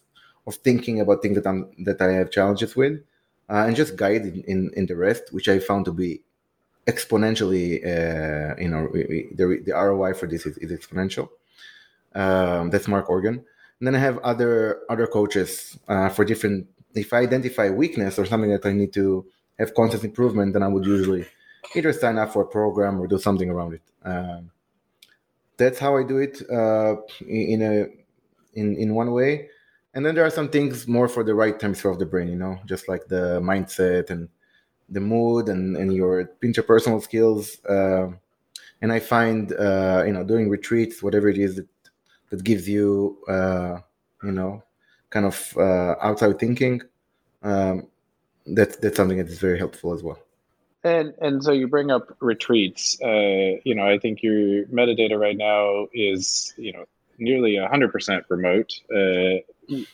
of 0.46 0.54
thinking 0.56 1.00
about 1.00 1.22
things 1.22 1.36
that 1.36 1.46
I'm 1.46 1.70
that 1.84 2.00
I 2.00 2.12
have 2.12 2.30
challenges 2.30 2.74
with, 2.74 3.00
uh, 3.48 3.64
and 3.66 3.76
just 3.76 3.96
guide 3.96 4.22
in, 4.22 4.42
in, 4.46 4.70
in 4.74 4.86
the 4.86 4.96
rest, 4.96 5.24
which 5.32 5.48
I 5.48 5.58
found 5.58 5.84
to 5.86 5.92
be 5.92 6.22
exponentially 6.86 7.84
uh, 7.84 8.54
you 8.58 8.68
know 8.68 8.88
the, 8.92 9.62
the 9.64 9.72
ROI 9.72 10.14
for 10.14 10.26
this 10.26 10.46
is, 10.46 10.56
is 10.58 10.72
exponential. 10.72 11.28
Um, 12.14 12.70
that's 12.70 12.88
Mark 12.88 13.08
Organ. 13.08 13.44
And 13.82 13.86
then 13.88 13.96
I 13.96 13.98
have 13.98 14.18
other 14.18 14.82
other 14.88 15.08
coaches 15.08 15.76
uh, 15.88 16.08
for 16.08 16.24
different. 16.24 16.68
If 16.94 17.12
I 17.12 17.18
identify 17.18 17.68
weakness 17.68 18.16
or 18.16 18.26
something 18.26 18.50
that 18.50 18.64
I 18.64 18.72
need 18.72 18.92
to 18.92 19.26
have 19.58 19.74
constant 19.74 20.04
improvement, 20.04 20.52
then 20.52 20.62
I 20.62 20.68
would 20.68 20.86
usually 20.86 21.26
either 21.74 21.92
sign 21.92 22.16
up 22.16 22.32
for 22.32 22.42
a 22.42 22.46
program 22.46 23.00
or 23.00 23.08
do 23.08 23.18
something 23.18 23.50
around 23.50 23.74
it. 23.74 23.82
Um, 24.04 24.51
that's 25.56 25.78
how 25.78 25.96
I 25.96 26.02
do 26.02 26.18
it 26.18 26.42
uh, 26.50 26.96
in 27.26 27.62
a 27.62 27.86
in 28.54 28.76
in 28.76 28.94
one 28.94 29.12
way. 29.12 29.48
And 29.94 30.06
then 30.06 30.14
there 30.14 30.24
are 30.24 30.30
some 30.30 30.48
things 30.48 30.88
more 30.88 31.06
for 31.06 31.22
the 31.22 31.34
right 31.34 31.60
hemisphere 31.60 31.90
of 31.90 31.98
the 31.98 32.06
brain, 32.06 32.28
you 32.28 32.36
know, 32.36 32.58
just 32.64 32.88
like 32.88 33.08
the 33.08 33.40
mindset 33.42 34.08
and 34.08 34.28
the 34.88 35.00
mood 35.00 35.48
and, 35.48 35.76
and 35.76 35.94
your 35.94 36.30
interpersonal 36.42 37.02
skills. 37.02 37.62
Uh, 37.66 38.08
and 38.80 38.90
I 38.90 39.00
find, 39.00 39.52
uh, 39.52 40.02
you 40.06 40.12
know, 40.12 40.24
doing 40.24 40.48
retreats, 40.48 41.02
whatever 41.02 41.28
it 41.28 41.36
is 41.36 41.56
that, 41.56 41.68
that 42.30 42.42
gives 42.42 42.66
you, 42.66 43.18
uh, 43.28 43.80
you 44.22 44.32
know, 44.32 44.62
kind 45.10 45.26
of 45.26 45.54
uh, 45.58 45.94
outside 46.00 46.38
thinking, 46.38 46.80
um, 47.42 47.86
that, 48.46 48.80
that's 48.80 48.96
something 48.96 49.18
that 49.18 49.28
is 49.28 49.38
very 49.38 49.58
helpful 49.58 49.92
as 49.92 50.02
well. 50.02 50.18
And 50.84 51.14
and 51.20 51.44
so 51.44 51.52
you 51.52 51.68
bring 51.68 51.90
up 51.90 52.16
retreats. 52.20 52.98
Uh, 53.02 53.60
you 53.64 53.74
know, 53.74 53.86
I 53.86 53.98
think 53.98 54.22
your 54.22 54.66
metadata 54.66 55.18
right 55.18 55.36
now 55.36 55.86
is 55.92 56.54
you 56.56 56.72
know 56.72 56.86
nearly 57.18 57.56
hundred 57.56 57.92
percent 57.92 58.24
remote. 58.28 58.72
Uh, 58.92 59.42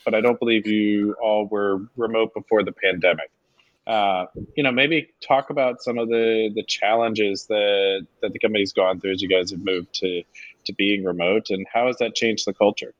but 0.05 0.15
I 0.15 0.21
don't 0.21 0.39
believe 0.39 0.67
you 0.67 1.15
all 1.23 1.47
were 1.47 1.83
remote 1.97 2.33
before 2.35 2.63
the 2.63 2.73
pandemic. 2.73 3.31
Uh, 3.87 4.27
you 4.55 4.63
know, 4.63 4.73
maybe 4.73 5.09
talk 5.27 5.51
about 5.51 5.83
some 5.83 5.99
of 5.99 6.09
the 6.09 6.51
the 6.55 6.63
challenges 6.63 7.47
that 7.47 8.07
that 8.21 8.33
the 8.33 8.39
company's 8.39 8.73
gone 8.73 9.01
through 9.01 9.13
as 9.13 9.23
you 9.23 9.29
guys 9.29 9.51
have 9.51 9.65
moved 9.65 9.93
to 9.95 10.23
to 10.65 10.73
being 10.73 11.05
remote, 11.05 11.51
and 11.51 11.67
how 11.73 11.87
has 11.87 11.97
that 11.99 12.15
changed 12.15 12.47
the 12.47 12.55
culture? 12.55 12.95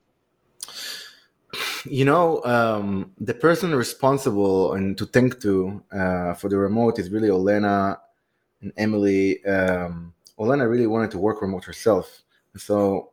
You 1.89 2.05
know, 2.05 2.43
um, 2.43 3.11
the 3.19 3.33
person 3.33 3.73
responsible 3.73 4.73
and 4.73 4.97
to 4.97 5.05
thank 5.07 5.41
to 5.41 5.83
uh, 5.91 6.33
for 6.35 6.47
the 6.47 6.57
remote 6.57 6.99
is 6.99 7.09
really 7.09 7.29
Olena 7.29 7.97
and 8.61 8.71
Emily. 8.77 9.43
Um, 9.45 10.13
Olena 10.37 10.69
really 10.69 10.85
wanted 10.87 11.11
to 11.11 11.17
work 11.17 11.41
remote 11.41 11.65
herself, 11.65 12.21
so 12.55 13.09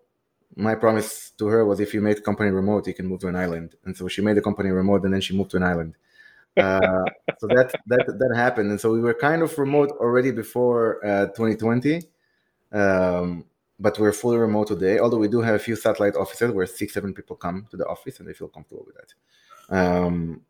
my 0.57 0.75
promise 0.75 1.31
to 1.39 1.47
her 1.47 1.65
was 1.65 1.81
if 1.81 1.95
you 1.95 2.01
make 2.01 2.17
the 2.17 2.23
company 2.23 2.51
remote, 2.51 2.87
you 2.87 2.95
can 2.95 3.07
move 3.07 3.21
to 3.21 3.29
an 3.29 3.37
island. 3.37 3.75
And 3.85 3.97
so 3.97 4.09
she 4.09 4.21
made 4.23 4.37
the 4.37 4.43
company 4.43 4.71
remote, 4.71 5.05
and 5.05 5.13
then 5.13 5.21
she 5.23 5.37
moved 5.37 5.53
to 5.53 5.59
an 5.59 5.63
island. 5.63 5.95
Uh, 6.57 7.05
so 7.39 7.47
that 7.49 7.75
that 7.87 8.07
that 8.07 8.33
happened, 8.37 8.71
and 8.71 8.81
so 8.81 8.93
we 8.93 9.01
were 9.01 9.15
kind 9.15 9.43
of 9.43 9.59
remote 9.59 9.91
already 10.01 10.33
before 10.33 11.05
uh, 11.07 11.27
2020, 11.29 12.03
um, 12.73 13.45
but 13.79 13.99
we're 13.99 14.13
fully 14.13 14.39
remote 14.39 14.69
today. 14.69 14.99
Although 14.99 15.19
we 15.19 15.29
do 15.29 15.41
have 15.41 15.55
a 15.55 15.59
few 15.59 15.77
satellite 15.77 16.17
offices 16.17 16.53
where 16.53 16.67
six, 16.67 16.95
seven 16.95 17.13
people 17.13 17.37
come 17.37 17.67
to 17.71 17.77
the 17.77 17.87
office 17.87 18.19
and 18.19 18.29
they 18.29 18.33
feel 18.33 18.49
comfortable 18.49 18.87
with 18.87 18.97
that. 18.97 19.77
Um, 19.77 20.43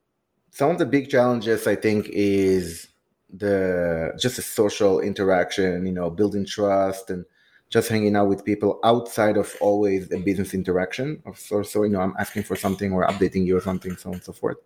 some 0.51 0.71
of 0.71 0.79
the 0.79 0.87
big 0.87 1.11
challenges 1.11 1.67
I 1.67 1.77
think 1.77 2.09
is 2.09 2.89
the 3.33 4.13
just 4.19 4.39
a 4.39 4.43
social 4.43 5.01
interaction, 5.01 5.87
you 5.87 5.93
know, 5.93 6.11
building 6.11 6.47
trust 6.47 7.11
and 7.11 7.25
just 7.69 7.89
hanging 7.89 8.15
out 8.15 8.29
with 8.29 8.45
people 8.45 8.79
outside 8.85 9.37
of 9.37 9.55
always 9.61 10.11
a 10.13 10.19
business 10.19 10.55
interaction. 10.55 11.23
So, 11.35 11.63
so 11.63 11.83
you 11.83 11.91
know, 11.91 12.01
I'm 12.01 12.15
asking 12.19 12.45
for 12.45 12.57
something 12.57 12.93
or 12.93 13.07
updating 13.07 13.45
you 13.45 13.57
or 13.57 13.61
something, 13.61 13.97
so 13.97 14.11
on 14.11 14.15
and 14.15 14.25
so 14.25 14.33
forth. 14.33 14.59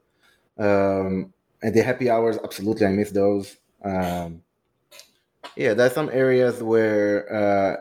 Um, 0.59 1.33
and 1.63 1.75
the 1.75 1.83
happy 1.83 2.11
hours, 2.11 2.39
absolutely, 2.43 2.87
I 2.87 2.93
miss 2.93 3.11
those. 3.11 3.57
Um, 3.83 4.43
yeah, 5.57 5.75
there's 5.75 5.93
some 5.93 6.11
areas 6.13 6.63
where 6.63 7.33
uh, 7.35 7.77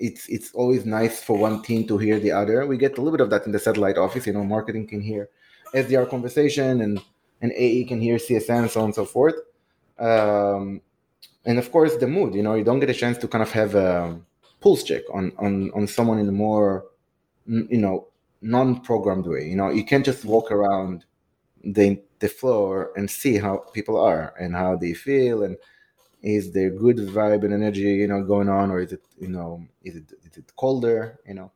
it's 0.00 0.28
it's 0.28 0.52
always 0.52 0.84
nice 0.84 1.22
for 1.22 1.36
one 1.36 1.62
team 1.62 1.86
to 1.88 1.98
hear 1.98 2.18
the 2.18 2.32
other. 2.32 2.66
We 2.66 2.76
get 2.76 2.98
a 2.98 3.00
little 3.00 3.16
bit 3.16 3.22
of 3.22 3.30
that 3.30 3.46
in 3.46 3.52
the 3.52 3.58
satellite 3.58 3.98
office. 3.98 4.26
You 4.26 4.32
know, 4.32 4.44
marketing 4.44 4.86
can 4.86 5.00
hear 5.00 5.28
SDR 5.74 6.08
conversation, 6.08 6.80
and 6.80 7.00
and 7.40 7.52
AE 7.52 7.84
can 7.84 8.00
hear 8.00 8.16
CSM, 8.16 8.68
so 8.70 8.80
on 8.80 8.86
and 8.86 8.94
so 8.94 9.04
forth. 9.04 9.34
Um, 9.98 10.80
and 11.44 11.58
of 11.58 11.70
course, 11.72 11.96
the 11.96 12.06
mood. 12.06 12.34
You 12.34 12.42
know, 12.42 12.54
you 12.54 12.64
don't 12.64 12.80
get 12.80 12.90
a 12.90 12.94
chance 12.94 13.18
to 13.18 13.28
kind 13.28 13.42
of 13.42 13.50
have 13.52 13.74
a 13.74 14.18
pulse 14.60 14.82
check 14.82 15.02
on 15.12 15.32
on 15.38 15.70
on 15.74 15.86
someone 15.86 16.18
in 16.18 16.28
a 16.28 16.32
more 16.32 16.86
you 17.46 17.78
know 17.78 18.08
non-programmed 18.40 19.26
way. 19.26 19.48
You 19.48 19.56
know, 19.56 19.70
you 19.70 19.84
can't 19.84 20.04
just 20.04 20.24
walk 20.24 20.50
around 20.50 21.04
the 21.64 22.00
the 22.20 22.28
floor 22.28 22.92
and 22.96 23.10
see 23.10 23.36
how 23.36 23.64
people 23.72 23.98
are 23.98 24.34
and 24.38 24.54
how 24.54 24.76
they 24.76 24.94
feel 24.94 25.42
and 25.42 25.56
is 26.22 26.52
there 26.52 26.70
good 26.70 26.98
vibe 26.98 27.44
and 27.44 27.52
energy 27.52 27.80
you 27.80 28.06
know 28.06 28.22
going 28.22 28.48
on 28.48 28.70
or 28.70 28.80
is 28.80 28.92
it 28.92 29.04
you 29.18 29.28
know 29.28 29.64
is 29.82 29.96
it 29.96 30.12
is 30.24 30.36
it 30.36 30.52
colder 30.56 31.18
you 31.26 31.34
know? 31.34 31.52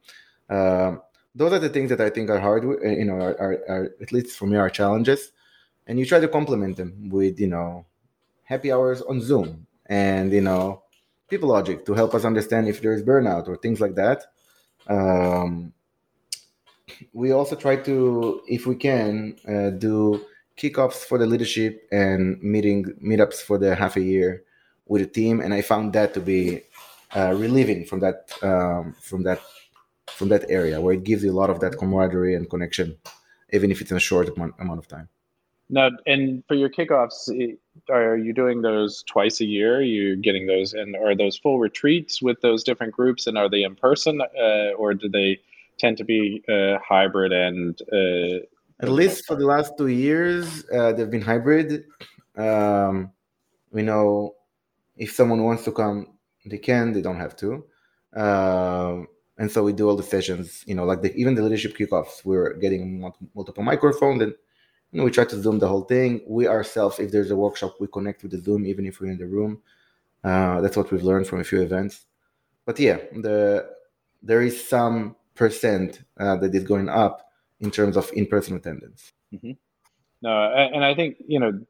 Um, 0.48 1.02
those 1.34 1.52
are 1.52 1.58
the 1.58 1.68
things 1.68 1.90
that 1.90 2.00
i 2.00 2.08
think 2.08 2.30
are 2.30 2.38
hard 2.38 2.64
uh, 2.64 2.88
you 2.88 3.04
know 3.04 3.14
are, 3.14 3.40
are, 3.40 3.58
are, 3.68 3.94
at 4.00 4.12
least 4.12 4.36
for 4.38 4.46
me 4.46 4.56
are 4.56 4.70
challenges. 4.70 5.32
And 5.88 6.00
you 6.00 6.04
try 6.04 6.18
to 6.18 6.26
complement 6.26 6.76
them 6.76 7.10
with 7.10 7.38
you 7.38 7.46
know 7.46 7.86
happy 8.42 8.72
hours 8.72 9.02
on 9.02 9.20
zoom 9.20 9.66
and 9.86 10.32
you 10.32 10.40
know 10.40 10.82
people 11.28 11.48
logic 11.48 11.84
to 11.86 11.94
help 11.94 12.14
us 12.14 12.24
understand 12.24 12.68
if 12.68 12.80
there 12.80 12.92
is 12.92 13.02
burnout 13.02 13.48
or 13.48 13.56
things 13.56 13.80
like 13.80 13.94
that. 13.94 14.24
Um, 14.88 15.72
we 17.12 17.32
also 17.32 17.56
try 17.56 17.76
to, 17.76 18.42
if 18.46 18.66
we 18.66 18.76
can, 18.76 19.36
uh, 19.48 19.70
do 19.70 20.24
kickoffs 20.56 21.04
for 21.04 21.18
the 21.18 21.26
leadership 21.26 21.86
and 21.92 22.40
meeting 22.42 22.84
meetups 23.04 23.42
for 23.42 23.58
the 23.58 23.74
half 23.74 23.96
a 23.96 24.00
year 24.00 24.44
with 24.88 25.02
the 25.02 25.08
team, 25.08 25.40
and 25.40 25.52
I 25.52 25.62
found 25.62 25.92
that 25.94 26.14
to 26.14 26.20
be 26.20 26.62
uh, 27.14 27.34
relieving 27.36 27.84
from 27.84 28.00
that 28.00 28.32
um, 28.42 28.94
from 29.00 29.22
that 29.24 29.40
from 30.08 30.28
that 30.28 30.44
area 30.48 30.80
where 30.80 30.94
it 30.94 31.04
gives 31.04 31.24
you 31.24 31.32
a 31.32 31.38
lot 31.40 31.50
of 31.50 31.60
that 31.60 31.78
camaraderie 31.78 32.34
and 32.34 32.48
connection, 32.48 32.96
even 33.52 33.70
if 33.70 33.80
it's 33.80 33.90
in 33.90 33.96
a 33.96 34.00
short 34.00 34.28
amount, 34.36 34.54
amount 34.60 34.78
of 34.78 34.88
time. 34.88 35.08
Now, 35.68 35.90
and 36.06 36.44
for 36.46 36.54
your 36.54 36.70
kickoffs, 36.70 37.28
are 37.90 38.16
you 38.16 38.32
doing 38.32 38.62
those 38.62 39.02
twice 39.02 39.40
a 39.40 39.44
year? 39.44 39.78
Are 39.78 39.82
you 39.82 40.14
getting 40.14 40.46
those, 40.46 40.74
and 40.74 40.94
are 40.96 41.16
those 41.16 41.36
full 41.36 41.58
retreats 41.58 42.22
with 42.22 42.40
those 42.40 42.62
different 42.62 42.92
groups, 42.92 43.26
and 43.26 43.36
are 43.36 43.48
they 43.48 43.64
in 43.64 43.74
person, 43.74 44.20
uh, 44.20 44.70
or 44.78 44.94
do 44.94 45.08
they? 45.08 45.40
tend 45.78 45.96
to 45.98 46.04
be 46.04 46.42
uh, 46.48 46.78
hybrid 46.78 47.32
and 47.32 47.80
uh, 47.92 48.38
at 48.80 48.88
least 48.88 49.26
for 49.26 49.36
the 49.36 49.46
last 49.46 49.76
two 49.76 49.88
years 49.88 50.64
uh, 50.72 50.92
they've 50.92 51.10
been 51.10 51.20
hybrid 51.20 51.84
um, 52.36 53.10
we 53.72 53.82
know 53.82 54.35
if 54.96 55.12
someone 55.12 55.42
wants 55.42 55.64
to 55.64 55.72
come 55.72 56.06
they 56.44 56.58
can 56.58 56.92
they 56.92 57.02
don't 57.02 57.18
have 57.18 57.36
to 57.36 57.64
um, 58.14 59.08
and 59.38 59.50
so 59.50 59.62
we 59.62 59.72
do 59.72 59.88
all 59.88 59.96
the 59.96 60.02
sessions 60.02 60.64
you 60.66 60.74
know 60.74 60.84
like 60.84 61.02
the, 61.02 61.14
even 61.14 61.34
the 61.34 61.42
leadership 61.42 61.76
kickoffs 61.76 62.24
we're 62.24 62.54
getting 62.54 63.00
multiple 63.34 63.62
microphones 63.62 64.22
and 64.22 64.34
you 64.92 64.98
know, 64.98 65.04
we 65.04 65.10
try 65.10 65.24
to 65.24 65.40
zoom 65.40 65.58
the 65.58 65.68
whole 65.68 65.82
thing 65.82 66.20
we 66.26 66.46
ourselves 66.46 66.98
if 66.98 67.10
there's 67.10 67.30
a 67.30 67.36
workshop 67.36 67.74
we 67.80 67.86
connect 67.88 68.22
with 68.22 68.32
the 68.32 68.38
zoom 68.38 68.64
even 68.66 68.86
if 68.86 69.00
we're 69.00 69.10
in 69.10 69.18
the 69.18 69.26
room 69.26 69.60
uh, 70.24 70.60
that's 70.60 70.76
what 70.76 70.90
we've 70.90 71.02
learned 71.02 71.26
from 71.26 71.40
a 71.40 71.44
few 71.44 71.60
events 71.60 72.06
but 72.64 72.78
yeah 72.78 72.96
the 73.22 73.68
there 74.22 74.42
is 74.42 74.68
some 74.68 75.14
percent 75.34 76.02
uh, 76.18 76.36
that 76.36 76.54
is 76.54 76.64
going 76.64 76.88
up 76.88 77.30
in 77.60 77.70
terms 77.70 77.96
of 77.96 78.10
in-person 78.14 78.56
attendance. 78.56 79.12
Mm-hmm. 79.32 79.52
No, 80.22 80.52
and 80.74 80.84
I 80.84 80.94
think 80.94 81.16
you 81.26 81.38
know 81.38 81.60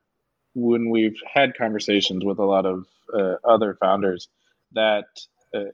when 0.57 0.89
we've 0.89 1.21
had 1.33 1.55
conversations 1.55 2.25
with 2.25 2.39
a 2.39 2.45
lot 2.45 2.65
of 2.65 2.87
uh, 3.13 3.35
other 3.45 3.77
founders 3.79 4.27
that 4.73 5.05
uh, 5.55 5.71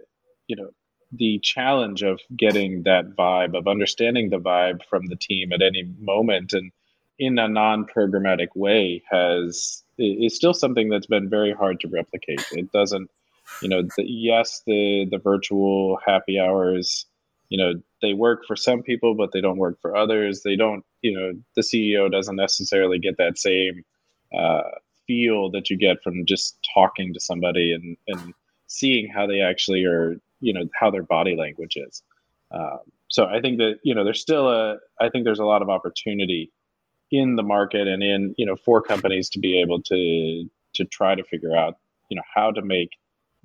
you 0.49 0.57
know 0.57 0.71
the 1.13 1.39
challenge 1.39 2.03
of 2.03 2.21
getting 2.37 2.83
that 2.83 3.15
vibe 3.17 3.57
of 3.57 3.69
understanding 3.69 4.29
the 4.29 4.41
vibe 4.41 4.81
from 4.91 5.07
the 5.07 5.17
team 5.17 5.53
at 5.53 5.63
any 5.63 5.85
moment 6.01 6.53
and 6.53 6.73
in 7.19 7.39
a 7.39 7.47
non-programmatic 7.47 8.49
way 8.57 9.03
has 9.09 9.85
is 9.99 10.35
still 10.35 10.55
something 10.55 10.89
that's 10.89 11.07
been 11.07 11.29
very 11.31 11.53
hard 11.53 11.79
to 11.79 11.89
replicate. 11.89 12.45
It 12.51 12.73
doesn't 12.73 13.09
you 13.61 13.69
know 13.69 13.83
the, 13.83 14.05
yes 14.05 14.63
the 14.67 15.07
the 15.09 15.19
virtual 15.19 15.99
happy 16.05 16.41
hours 16.41 17.07
you 17.51 17.59
know 17.59 17.75
they 18.01 18.15
work 18.15 18.45
for 18.47 18.57
some 18.57 18.83
people 18.83 19.15
but 19.15 19.31
they 19.33 19.41
don't 19.41 19.59
work 19.59 19.81
for 19.81 19.95
others. 19.95 20.43
They 20.43 20.57
don't 20.57 20.85
you 21.03 21.17
know 21.17 21.33
the 21.55 21.63
ceo 21.63 22.11
doesn't 22.11 22.37
necessarily 22.37 22.99
get 22.99 23.19
that 23.19 23.39
same 23.39 23.85
uh, 24.37 24.63
feel 25.07 25.51
that 25.51 25.71
you 25.71 25.77
get 25.77 26.03
from 26.03 26.25
just 26.27 26.59
talking 26.75 27.13
to 27.15 27.21
somebody 27.21 27.73
and 27.73 27.97
and 28.09 28.35
seeing 28.67 29.09
how 29.09 29.27
they 29.27 29.41
actually 29.41 29.85
are 29.85 30.17
you 30.41 30.53
know 30.53 30.65
how 30.79 30.91
their 30.91 31.03
body 31.03 31.37
language 31.37 31.77
is. 31.77 32.03
Um, 32.51 32.81
so 33.13 33.27
i 33.27 33.41
think 33.41 33.59
that 33.59 33.79
you 33.85 33.95
know 33.95 34.05
there's 34.05 34.21
still 34.21 34.49
a 34.49 34.79
i 35.01 35.09
think 35.09 35.25
there's 35.25 35.39
a 35.39 35.45
lot 35.45 35.63
of 35.63 35.71
opportunity 35.71 36.51
in 37.11 37.37
the 37.37 37.43
market 37.43 37.87
and 37.87 38.03
in 38.03 38.35
you 38.37 38.47
know 38.47 38.57
for 38.57 38.83
companies 38.83 39.29
to 39.29 39.39
be 39.39 39.61
able 39.61 39.81
to 39.83 40.49
to 40.75 40.85
try 40.87 41.15
to 41.15 41.23
figure 41.23 41.57
out 41.57 41.77
you 42.09 42.17
know 42.17 42.23
how 42.35 42.51
to 42.51 42.63
make 42.63 42.91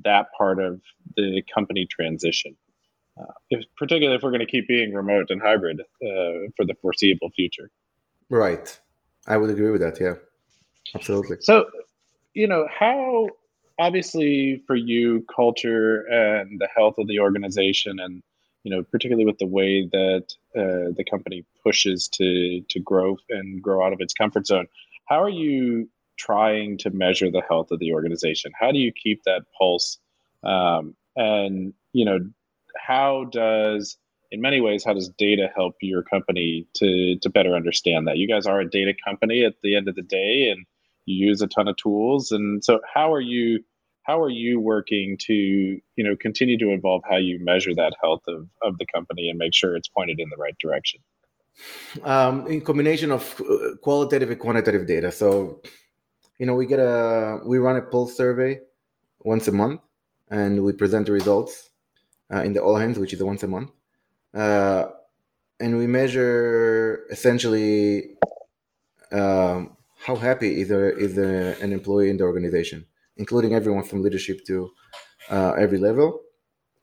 that 0.03 0.27
part 0.37 0.59
of 0.59 0.79
the 1.15 1.41
company 1.53 1.87
transition. 1.89 2.55
Uh, 3.19 3.33
if, 3.49 3.65
particularly 3.75 4.15
if 4.15 4.21
we're 4.21 4.29
going 4.29 4.45
to 4.45 4.45
keep 4.45 4.67
being 4.67 4.93
remote 4.93 5.31
and 5.31 5.41
hybrid 5.41 5.81
uh, 5.81 6.45
for 6.55 6.65
the 6.67 6.75
foreseeable 6.83 7.31
future. 7.31 7.71
Right. 8.29 8.79
I 9.25 9.37
would 9.37 9.49
agree 9.49 9.71
with 9.71 9.81
that 9.81 9.99
yeah 9.99 10.13
absolutely. 10.95 11.37
So 11.41 11.65
you 12.33 12.47
know 12.47 12.67
how 12.67 13.29
obviously 13.79 14.63
for 14.67 14.75
you 14.75 15.25
culture 15.33 16.01
and 16.09 16.59
the 16.59 16.67
health 16.75 16.95
of 16.97 17.07
the 17.07 17.19
organization 17.19 17.99
and 17.99 18.23
you 18.63 18.75
know 18.75 18.83
particularly 18.83 19.25
with 19.25 19.37
the 19.37 19.45
way 19.45 19.87
that 19.91 20.25
uh, 20.55 20.91
the 20.95 21.05
company 21.09 21.45
pushes 21.63 22.07
to 22.07 22.61
to 22.69 22.79
grow 22.79 23.17
and 23.29 23.61
grow 23.61 23.85
out 23.85 23.93
of 23.93 24.01
its 24.01 24.13
comfort 24.13 24.47
zone 24.47 24.67
how 25.07 25.21
are 25.21 25.29
you 25.29 25.87
trying 26.17 26.77
to 26.79 26.89
measure 26.89 27.31
the 27.31 27.43
health 27.47 27.71
of 27.71 27.79
the 27.79 27.93
organization? 27.93 28.51
How 28.59 28.71
do 28.71 28.79
you 28.79 28.91
keep 28.91 29.23
that 29.23 29.43
pulse? 29.57 29.97
Um, 30.43 30.95
and 31.15 31.73
you 31.93 32.05
know 32.05 32.19
how 32.77 33.25
does 33.31 33.97
in 34.31 34.41
many 34.41 34.61
ways 34.61 34.83
how 34.83 34.93
does 34.93 35.09
data 35.17 35.49
help 35.55 35.75
your 35.81 36.03
company 36.03 36.67
to 36.75 37.17
to 37.19 37.29
better 37.29 37.55
understand 37.55 38.07
that? 38.07 38.17
You 38.17 38.27
guys 38.27 38.45
are 38.45 38.59
a 38.59 38.69
data 38.69 38.93
company 39.05 39.43
at 39.45 39.55
the 39.63 39.75
end 39.75 39.87
of 39.87 39.95
the 39.95 40.01
day 40.01 40.49
and 40.49 40.65
you 41.07 41.27
use 41.27 41.41
a 41.41 41.47
ton 41.47 41.67
of 41.67 41.77
tools. 41.77 42.31
And 42.31 42.63
so 42.63 42.79
how 42.93 43.11
are 43.13 43.21
you 43.21 43.63
how 44.03 44.21
are 44.21 44.29
you 44.29 44.59
working 44.59 45.17
to 45.21 45.33
you 45.33 46.03
know 46.03 46.15
continue 46.15 46.57
to 46.59 46.71
evolve 46.71 47.01
how 47.09 47.17
you 47.17 47.39
measure 47.43 47.73
that 47.75 47.93
health 48.01 48.21
of, 48.27 48.47
of 48.61 48.77
the 48.77 48.85
company 48.93 49.29
and 49.29 49.39
make 49.39 49.53
sure 49.53 49.75
it's 49.75 49.87
pointed 49.87 50.19
in 50.19 50.29
the 50.29 50.37
right 50.37 50.55
direction? 50.59 50.99
Um, 52.03 52.45
in 52.47 52.61
combination 52.61 53.11
of 53.11 53.41
uh, 53.41 53.75
qualitative 53.81 54.29
and 54.29 54.39
quantitative 54.39 54.85
data. 54.85 55.11
So 55.11 55.61
you 56.39 56.45
know 56.45 56.55
we 56.55 56.65
get 56.67 56.79
a 56.79 57.39
we 57.45 57.57
run 57.57 57.77
a 57.77 57.81
pulse 57.81 58.15
survey 58.15 58.59
once 59.19 59.47
a 59.47 59.51
month 59.51 59.81
and 60.29 60.63
we 60.63 60.73
present 60.73 61.07
the 61.07 61.13
results 61.13 61.69
uh, 62.31 62.41
in 62.43 62.53
the 62.53 62.61
all 62.61 62.75
hands 62.75 62.99
which 62.99 63.13
is 63.13 63.23
once 63.23 63.43
a 63.43 63.47
month. 63.47 63.71
Uh, 64.33 64.87
and 65.59 65.77
we 65.77 65.87
measure 65.87 67.07
essentially 67.09 68.17
um, 69.11 69.76
how 69.97 70.15
happy 70.15 70.61
is, 70.61 70.71
a, 70.71 70.95
is 70.97 71.17
a, 71.17 71.61
an 71.61 71.73
employee 71.73 72.09
in 72.09 72.17
the 72.17 72.23
organization 72.23 72.85
including 73.17 73.53
everyone 73.53 73.83
from 73.83 74.01
leadership 74.01 74.45
to 74.45 74.71
uh, 75.29 75.51
every 75.57 75.77
level, 75.77 76.21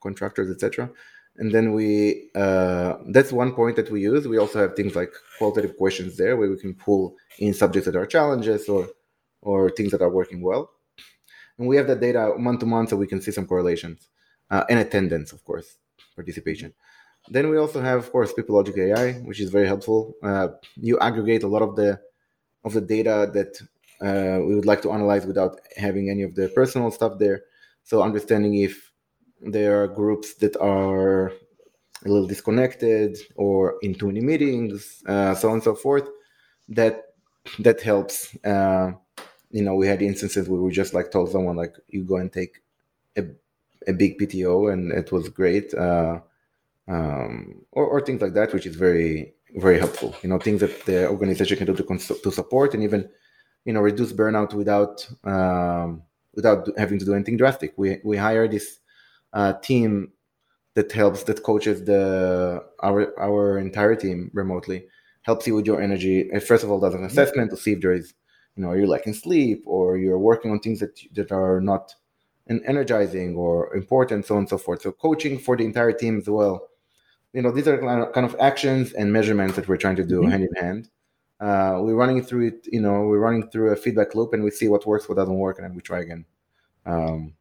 contractors, 0.02 0.50
etc. 0.50 0.90
And 1.36 1.52
then 1.52 1.72
we 1.72 2.30
uh, 2.34 2.94
that's 3.08 3.32
one 3.32 3.54
point 3.54 3.76
that 3.76 3.90
we 3.90 4.02
use. 4.02 4.28
We 4.28 4.38
also 4.38 4.60
have 4.60 4.76
things 4.76 4.94
like 4.94 5.12
qualitative 5.38 5.76
questions 5.76 6.16
there, 6.16 6.36
where 6.36 6.50
we 6.50 6.56
can 6.56 6.74
pull 6.74 7.16
in 7.38 7.54
subjects 7.54 7.86
that 7.86 7.96
are 7.96 8.06
challenges 8.06 8.68
or 8.68 8.88
or 9.40 9.70
things 9.70 9.90
that 9.92 10.02
are 10.02 10.10
working 10.10 10.42
well. 10.42 10.70
And 11.58 11.66
we 11.68 11.76
have 11.76 11.86
that 11.88 12.00
data 12.00 12.34
month 12.38 12.60
to 12.60 12.66
month, 12.66 12.90
so 12.90 12.96
we 12.96 13.06
can 13.06 13.20
see 13.20 13.30
some 13.30 13.46
correlations 13.46 14.08
uh, 14.50 14.64
and 14.68 14.78
attendance, 14.78 15.32
of 15.32 15.44
course, 15.44 15.76
participation. 16.14 16.72
Then 17.28 17.48
we 17.48 17.56
also 17.56 17.80
have, 17.80 18.00
of 18.00 18.12
course, 18.12 18.32
People 18.32 18.56
Logic 18.56 18.76
AI, 18.76 19.12
which 19.20 19.40
is 19.40 19.50
very 19.50 19.66
helpful. 19.66 20.14
Uh, 20.22 20.48
you 20.76 20.98
aggregate 20.98 21.42
a 21.42 21.48
lot 21.48 21.62
of 21.62 21.74
the 21.74 21.98
of 22.64 22.72
the 22.72 22.80
data 22.80 23.30
that 23.34 23.60
uh, 24.00 24.40
we 24.44 24.54
would 24.54 24.66
like 24.66 24.82
to 24.82 24.92
analyze 24.92 25.26
without 25.26 25.60
having 25.76 26.10
any 26.10 26.22
of 26.22 26.34
the 26.34 26.48
personal 26.48 26.90
stuff 26.90 27.18
there. 27.18 27.42
So 27.84 28.02
understanding 28.02 28.54
if 28.56 28.92
there 29.40 29.82
are 29.82 29.88
groups 29.88 30.34
that 30.36 30.56
are 30.56 31.26
a 32.04 32.08
little 32.08 32.26
disconnected 32.26 33.18
or 33.36 33.76
in 33.82 33.94
too 33.94 34.06
many 34.06 34.20
meetings, 34.20 35.02
uh, 35.06 35.34
so 35.34 35.48
on 35.48 35.54
and 35.54 35.62
so 35.62 35.74
forth. 35.74 36.08
That 36.68 37.14
that 37.60 37.82
helps. 37.82 38.36
Uh, 38.44 38.92
you 39.50 39.62
know, 39.62 39.74
we 39.74 39.86
had 39.86 40.02
instances 40.02 40.48
where 40.48 40.60
we 40.60 40.72
just 40.72 40.94
like 40.94 41.10
told 41.10 41.30
someone 41.30 41.56
like, 41.56 41.76
"You 41.88 42.04
go 42.04 42.16
and 42.16 42.32
take 42.32 42.62
a, 43.16 43.24
a 43.86 43.92
big 43.92 44.18
PTO," 44.18 44.72
and 44.72 44.92
it 44.92 45.12
was 45.12 45.28
great. 45.28 45.74
Uh, 45.74 46.20
um, 46.88 47.64
or, 47.72 47.86
or 47.86 48.00
things 48.00 48.22
like 48.22 48.34
that, 48.34 48.52
which 48.52 48.66
is 48.66 48.76
very 48.76 49.34
very 49.54 49.78
helpful. 49.78 50.14
You 50.22 50.28
know, 50.28 50.38
things 50.38 50.60
that 50.60 50.84
the 50.84 51.08
organization 51.08 51.56
can 51.56 51.66
do 51.66 51.74
to, 51.74 51.84
cons- 51.84 52.20
to 52.22 52.30
support 52.30 52.74
and 52.74 52.82
even 52.82 53.08
you 53.64 53.72
know 53.72 53.80
reduce 53.80 54.12
burnout 54.12 54.52
without 54.54 55.08
um, 55.24 56.02
without 56.34 56.68
having 56.76 56.98
to 56.98 57.04
do 57.04 57.14
anything 57.14 57.36
drastic. 57.36 57.74
We 57.76 57.98
we 58.04 58.16
hire 58.16 58.48
this 58.48 58.80
uh, 59.32 59.54
team 59.54 60.12
that 60.74 60.92
helps 60.92 61.22
that 61.24 61.42
coaches 61.42 61.84
the 61.84 62.64
our 62.82 63.18
our 63.18 63.58
entire 63.58 63.94
team 63.96 64.30
remotely 64.34 64.86
helps 65.22 65.46
you 65.46 65.54
with 65.54 65.66
your 65.66 65.80
energy. 65.80 66.28
First 66.40 66.64
of 66.64 66.70
all, 66.70 66.80
does 66.80 66.94
an 66.94 67.04
assessment 67.04 67.50
to 67.50 67.56
see 67.56 67.72
if 67.72 67.80
there 67.80 67.92
is 67.92 68.14
you 68.56 68.62
know 68.62 68.70
are 68.70 68.76
you're 68.76 68.88
lacking 68.88 69.14
sleep 69.14 69.62
or 69.66 69.96
you're 69.96 70.18
working 70.18 70.50
on 70.50 70.60
things 70.60 70.80
that 70.80 70.98
that 71.14 71.32
are 71.32 71.60
not 71.60 71.94
energizing 72.48 73.34
or 73.36 73.74
important, 73.74 74.26
so 74.26 74.34
on 74.34 74.40
and 74.40 74.48
so 74.48 74.58
forth. 74.58 74.82
So 74.82 74.92
coaching 74.92 75.38
for 75.38 75.56
the 75.56 75.64
entire 75.64 75.92
team 75.92 76.18
as 76.18 76.28
well. 76.28 76.68
You 77.34 77.42
know, 77.42 77.50
these 77.50 77.68
are 77.68 77.78
kind 78.12 78.24
of 78.24 78.36
actions 78.40 78.92
and 78.92 79.12
measurements 79.12 79.56
that 79.56 79.68
we're 79.68 79.76
trying 79.76 79.96
to 79.96 80.04
do 80.04 80.20
mm-hmm. 80.20 80.30
hand 80.30 80.44
in 80.44 80.64
hand. 80.64 80.88
Uh, 81.40 81.80
we're 81.82 81.96
running 81.96 82.22
through 82.22 82.46
it 82.46 82.66
you 82.72 82.80
know 82.80 83.02
we're 83.02 83.18
running 83.18 83.50
through 83.50 83.72
a 83.72 83.76
feedback 83.76 84.14
loop 84.14 84.32
and 84.32 84.44
we 84.44 84.50
see 84.50 84.68
what 84.68 84.86
works 84.86 85.08
what 85.08 85.16
doesn't 85.16 85.36
work 85.36 85.58
and 85.58 85.66
then 85.66 85.74
we 85.74 85.82
try 85.82 86.00
again. 86.00 86.24
Um, 86.86 87.34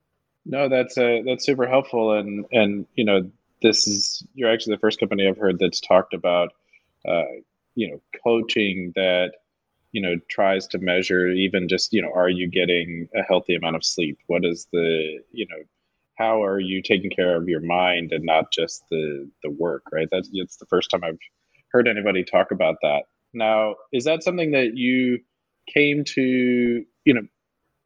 no 0.45 0.67
that's 0.67 0.97
uh, 0.97 1.19
that's 1.25 1.45
super 1.45 1.67
helpful 1.67 2.11
and 2.17 2.43
and 2.51 2.87
you 2.95 3.05
know 3.05 3.29
this 3.61 3.87
is 3.87 4.25
you're 4.33 4.51
actually 4.51 4.75
the 4.75 4.79
first 4.79 4.99
company 4.99 5.25
i've 5.25 5.37
heard 5.37 5.57
that's 5.59 5.79
talked 5.79 6.13
about 6.13 6.53
uh, 7.07 7.23
you 7.75 7.89
know 7.89 8.01
coaching 8.23 8.91
that 8.95 9.33
you 9.93 10.01
know 10.01 10.19
tries 10.27 10.67
to 10.67 10.79
measure 10.79 11.29
even 11.29 11.69
just 11.69 11.93
you 11.93 12.01
know 12.01 12.11
are 12.13 12.29
you 12.29 12.47
getting 12.47 13.07
a 13.15 13.21
healthy 13.21 13.55
amount 13.55 13.77
of 13.77 13.85
sleep? 13.85 14.19
What 14.27 14.43
is 14.43 14.67
the 14.73 15.19
you 15.31 15.47
know 15.49 15.63
how 16.17 16.43
are 16.43 16.59
you 16.59 16.81
taking 16.81 17.11
care 17.11 17.35
of 17.35 17.47
your 17.47 17.61
mind 17.61 18.11
and 18.11 18.23
not 18.23 18.45
just 18.51 18.83
the 18.91 19.29
the 19.43 19.49
work 19.49 19.83
right 19.91 20.07
that's 20.11 20.29
it's 20.33 20.57
the 20.57 20.65
first 20.67 20.89
time 20.89 21.03
i've 21.03 21.17
heard 21.71 21.87
anybody 21.87 22.23
talk 22.23 22.51
about 22.51 22.75
that 22.81 23.03
now, 23.33 23.75
is 23.91 24.03
that 24.05 24.23
something 24.23 24.51
that 24.51 24.75
you 24.75 25.19
came 25.73 26.03
to, 26.03 26.83
you 27.05 27.13
know, 27.13 27.23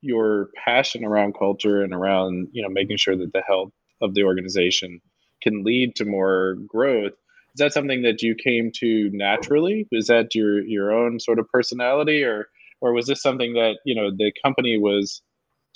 your 0.01 0.49
passion 0.63 1.05
around 1.05 1.35
culture 1.37 1.81
and 1.81 1.93
around, 1.93 2.49
you 2.51 2.61
know, 2.61 2.69
making 2.69 2.97
sure 2.97 3.15
that 3.15 3.33
the 3.33 3.41
health 3.47 3.71
of 4.01 4.13
the 4.13 4.23
organization 4.23 4.99
can 5.41 5.63
lead 5.63 5.95
to 5.95 6.05
more 6.05 6.55
growth? 6.67 7.13
Is 7.13 7.59
that 7.59 7.73
something 7.73 8.03
that 8.03 8.21
you 8.21 8.35
came 8.35 8.71
to 8.75 9.09
naturally? 9.13 9.87
Is 9.91 10.07
that 10.07 10.35
your 10.35 10.61
your 10.61 10.91
own 10.91 11.19
sort 11.19 11.39
of 11.39 11.49
personality 11.49 12.23
or 12.23 12.47
or 12.81 12.93
was 12.93 13.07
this 13.07 13.21
something 13.21 13.53
that, 13.53 13.77
you 13.85 13.95
know, 13.95 14.11
the 14.15 14.31
company 14.43 14.77
was 14.77 15.21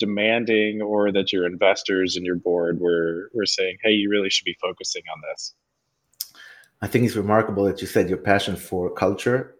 demanding 0.06 0.82
or 0.82 1.12
that 1.16 1.32
your 1.32 1.44
investors 1.46 2.16
and 2.16 2.24
your 2.28 2.40
board 2.48 2.74
were 2.84 3.30
were 3.34 3.50
saying, 3.56 3.76
"Hey, 3.82 3.92
you 4.00 4.08
really 4.14 4.30
should 4.30 4.44
be 4.52 4.56
focusing 4.66 5.04
on 5.12 5.18
this"? 5.28 5.54
I 6.84 6.86
think 6.88 7.04
it's 7.04 7.22
remarkable 7.24 7.64
that 7.64 7.80
you 7.80 7.86
said 7.86 8.08
your 8.08 8.22
passion 8.32 8.56
for 8.56 8.82
culture. 9.04 9.54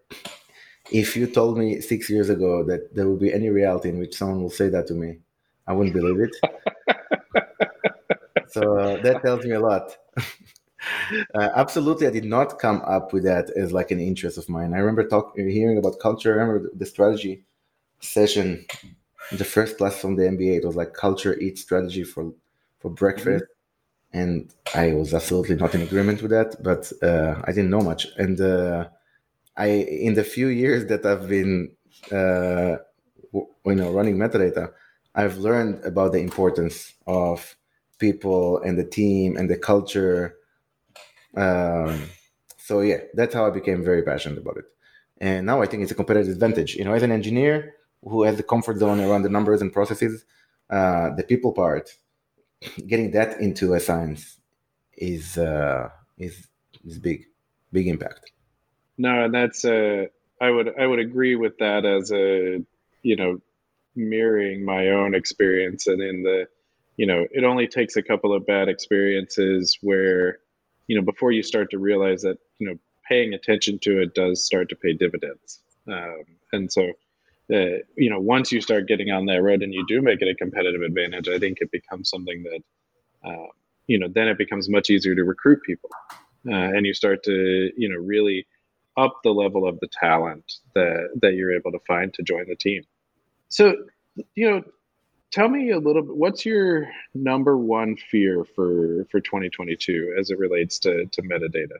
If 0.91 1.15
you 1.17 1.25
told 1.39 1.57
me 1.57 1.79
six 1.79 2.09
years 2.09 2.29
ago 2.29 2.63
that 2.69 2.93
there 2.95 3.07
would 3.09 3.21
be 3.27 3.33
any 3.33 3.49
reality 3.49 3.89
in 3.89 3.97
which 3.97 4.17
someone 4.17 4.41
will 4.43 4.57
say 4.61 4.67
that 4.69 4.87
to 4.87 4.93
me, 4.93 5.19
I 5.65 5.71
wouldn't 5.73 5.95
believe 5.95 6.19
it. 6.27 6.35
so 8.55 8.77
uh, 8.77 9.01
that 9.01 9.21
tells 9.23 9.45
me 9.45 9.51
a 9.51 9.61
lot. 9.61 9.95
uh, 11.35 11.49
absolutely, 11.55 12.07
I 12.07 12.15
did 12.17 12.25
not 12.25 12.59
come 12.59 12.81
up 12.85 13.13
with 13.13 13.23
that 13.23 13.49
as 13.51 13.71
like 13.71 13.91
an 13.91 14.01
interest 14.01 14.37
of 14.37 14.49
mine. 14.49 14.73
I 14.73 14.79
remember 14.79 15.07
talking, 15.07 15.49
hearing 15.49 15.77
about 15.77 15.99
culture. 15.99 16.31
I 16.33 16.43
remember 16.43 16.69
the 16.75 16.85
strategy 16.85 17.45
session, 18.01 18.65
the 19.37 19.45
first 19.45 19.77
class 19.77 19.99
from 19.99 20.15
the 20.15 20.23
MBA. 20.23 20.57
It 20.57 20.65
was 20.65 20.75
like 20.75 20.93
culture 20.93 21.37
eats 21.39 21.61
strategy 21.61 22.03
for 22.03 22.33
for 22.79 22.89
breakfast 22.89 23.45
and 24.13 24.53
I 24.75 24.93
was 24.93 25.13
absolutely 25.13 25.55
not 25.55 25.73
in 25.73 25.81
agreement 25.81 26.21
with 26.21 26.31
that. 26.31 26.61
But 26.61 26.91
uh, 27.01 27.41
I 27.43 27.51
didn't 27.51 27.71
know 27.71 27.81
much, 27.81 28.07
and 28.17 28.39
uh, 28.39 28.87
I 29.57 29.67
in 29.67 30.13
the 30.13 30.23
few 30.23 30.47
years 30.47 30.85
that 30.85 31.05
I've 31.05 31.27
been 31.27 31.71
uh, 32.11 32.77
you 33.33 33.75
know 33.75 33.91
running 33.91 34.17
metadata, 34.17 34.71
I've 35.15 35.37
learned 35.37 35.83
about 35.83 36.11
the 36.11 36.19
importance 36.19 36.93
of 37.07 37.55
people 37.97 38.59
and 38.59 38.77
the 38.77 38.85
team 38.85 39.35
and 39.35 39.49
the 39.49 39.57
culture. 39.57 40.35
Um, 41.35 42.03
so 42.57 42.81
yeah, 42.81 42.99
that's 43.15 43.33
how 43.33 43.47
I 43.47 43.49
became 43.49 43.83
very 43.83 44.03
passionate 44.03 44.37
about 44.37 44.57
it. 44.57 44.65
And 45.17 45.45
now 45.45 45.61
I 45.61 45.65
think 45.65 45.83
it's 45.83 45.91
a 45.91 45.95
competitive 45.95 46.31
advantage. 46.31 46.75
You 46.75 46.85
know, 46.85 46.93
as 46.93 47.03
an 47.03 47.11
engineer 47.11 47.73
who 48.03 48.23
has 48.23 48.37
the 48.37 48.43
comfort 48.43 48.77
zone 48.77 48.99
around 48.99 49.23
the 49.23 49.29
numbers 49.29 49.61
and 49.61 49.71
processes, 49.71 50.25
uh, 50.69 51.09
the 51.15 51.23
people 51.23 51.51
part 51.51 51.89
getting 52.87 53.11
that 53.11 53.39
into 53.39 53.73
a 53.73 53.79
science 53.79 54.39
is 54.97 55.37
uh, 55.37 55.89
is 56.17 56.47
is 56.85 56.99
big, 56.99 57.25
big 57.71 57.87
impact. 57.87 58.31
No, 58.97 59.25
and 59.25 59.33
that's 59.33 59.65
I 60.43 60.49
would 60.49 60.77
I 60.77 60.85
would 60.85 60.99
agree 60.99 61.35
with 61.35 61.57
that 61.59 61.85
as 61.85 62.11
a 62.11 62.61
you 63.01 63.15
know 63.15 63.39
mirroring 63.95 64.65
my 64.65 64.89
own 64.89 65.15
experience 65.15 65.87
and 65.87 66.01
in 66.01 66.23
the 66.23 66.47
you 66.97 67.05
know 67.05 67.25
it 67.31 67.43
only 67.43 67.67
takes 67.67 67.95
a 67.95 68.01
couple 68.01 68.33
of 68.33 68.45
bad 68.45 68.67
experiences 68.67 69.77
where 69.81 70.39
you 70.87 70.95
know 70.95 71.01
before 71.01 71.31
you 71.31 71.43
start 71.43 71.69
to 71.71 71.77
realize 71.77 72.23
that 72.23 72.37
you 72.57 72.67
know 72.67 72.77
paying 73.07 73.33
attention 73.33 73.79
to 73.79 74.01
it 74.01 74.15
does 74.15 74.43
start 74.43 74.67
to 74.69 74.75
pay 74.75 74.93
dividends 74.93 75.61
um, 75.87 76.23
and 76.51 76.71
so 76.71 76.91
uh, 77.51 77.79
you 77.95 78.09
know, 78.09 78.19
once 78.19 78.51
you 78.51 78.61
start 78.61 78.87
getting 78.87 79.11
on 79.11 79.25
that 79.25 79.41
road 79.41 79.61
and 79.61 79.73
you 79.73 79.85
do 79.87 80.01
make 80.01 80.21
it 80.21 80.29
a 80.29 80.35
competitive 80.35 80.81
advantage, 80.81 81.27
I 81.27 81.39
think 81.39 81.57
it 81.59 81.71
becomes 81.71 82.09
something 82.09 82.43
that, 82.43 83.29
uh, 83.29 83.47
you 83.87 83.99
know, 83.99 84.07
then 84.07 84.27
it 84.27 84.37
becomes 84.37 84.69
much 84.69 84.89
easier 84.89 85.13
to 85.15 85.23
recruit 85.23 85.59
people, 85.65 85.89
uh, 86.47 86.53
and 86.53 86.85
you 86.85 86.93
start 86.93 87.23
to, 87.23 87.71
you 87.75 87.89
know, 87.89 87.97
really 87.97 88.47
up 88.95 89.19
the 89.23 89.31
level 89.31 89.67
of 89.67 89.79
the 89.79 89.87
talent 89.87 90.53
that 90.75 91.09
that 91.21 91.33
you're 91.33 91.51
able 91.51 91.71
to 91.71 91.79
find 91.79 92.13
to 92.13 92.23
join 92.23 92.47
the 92.47 92.55
team. 92.55 92.83
So, 93.49 93.75
you 94.35 94.49
know, 94.49 94.63
tell 95.31 95.49
me 95.49 95.71
a 95.71 95.79
little 95.79 96.03
bit. 96.03 96.15
What's 96.15 96.45
your 96.45 96.87
number 97.13 97.57
one 97.57 97.97
fear 97.97 98.45
for 98.55 99.05
for 99.11 99.19
2022 99.19 100.15
as 100.17 100.29
it 100.29 100.39
relates 100.39 100.79
to 100.79 101.05
to 101.07 101.21
metadata? 101.23 101.79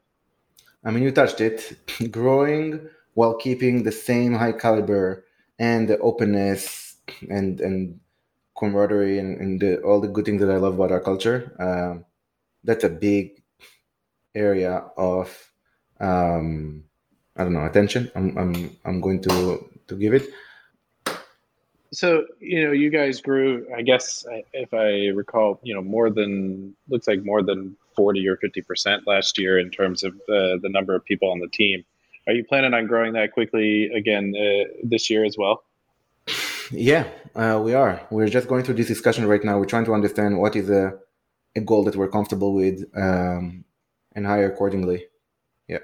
I 0.83 0.91
mean, 0.91 1.03
you 1.03 1.11
touched 1.11 1.39
it. 1.39 1.77
Growing 2.11 2.89
while 3.13 3.35
keeping 3.35 3.83
the 3.83 3.91
same 3.91 4.33
high 4.33 4.51
caliber 4.51 5.23
and 5.63 5.87
the 5.89 5.97
openness 5.99 6.95
and 7.29 7.61
and 7.61 7.99
camaraderie 8.59 9.19
and, 9.19 9.31
and 9.41 9.61
the, 9.61 9.81
all 9.81 9.99
the 9.99 10.07
good 10.07 10.25
things 10.25 10.41
that 10.41 10.51
I 10.51 10.57
love 10.57 10.75
about 10.75 10.91
our 10.91 10.99
culture. 10.99 11.39
Um, 11.59 12.05
that's 12.63 12.83
a 12.83 12.89
big 12.89 13.41
area 14.35 14.83
of 14.97 15.27
um, 15.99 16.83
I 17.37 17.43
don't 17.43 17.53
know 17.53 17.65
attention. 17.65 18.11
I'm 18.15 18.37
I'm 18.37 18.53
I'm 18.85 18.99
going 19.01 19.21
to 19.23 19.33
to 19.87 19.95
give 19.95 20.13
it. 20.13 20.25
So 21.91 22.25
you 22.39 22.65
know, 22.65 22.71
you 22.71 22.89
guys 22.89 23.21
grew. 23.21 23.67
I 23.75 23.81
guess 23.83 24.25
if 24.53 24.73
I 24.73 25.13
recall, 25.15 25.59
you 25.63 25.73
know, 25.75 25.81
more 25.81 26.09
than 26.09 26.75
looks 26.89 27.07
like 27.07 27.23
more 27.23 27.43
than 27.43 27.75
forty 27.95 28.27
or 28.27 28.37
fifty 28.37 28.61
percent 28.61 29.07
last 29.07 29.37
year 29.37 29.59
in 29.59 29.69
terms 29.69 30.03
of 30.03 30.13
uh, 30.13 30.57
the 30.63 30.69
number 30.69 30.95
of 30.95 31.05
people 31.05 31.31
on 31.31 31.39
the 31.39 31.49
team. 31.49 31.85
Are 32.27 32.33
you 32.33 32.43
planning 32.43 32.73
on 32.73 32.87
growing 32.87 33.13
that 33.13 33.33
quickly 33.33 33.89
again 33.93 34.33
uh, 34.35 34.71
this 34.83 35.09
year 35.09 35.25
as 35.25 35.35
well? 35.37 35.63
Yeah, 36.71 37.07
uh, 37.35 37.61
we 37.63 37.73
are. 37.73 38.01
We're 38.09 38.29
just 38.29 38.47
going 38.47 38.63
through 38.63 38.75
this 38.75 38.87
discussion 38.87 39.27
right 39.27 39.43
now. 39.43 39.59
We're 39.59 39.65
trying 39.65 39.85
to 39.85 39.93
understand 39.93 40.39
what 40.39 40.55
is 40.55 40.69
a, 40.69 40.97
a 41.55 41.61
goal 41.61 41.83
that 41.83 41.95
we're 41.95 42.09
comfortable 42.09 42.53
with 42.53 42.83
um, 42.95 43.65
and 44.15 44.25
hire 44.25 44.51
accordingly. 44.51 45.05
Yeah. 45.67 45.79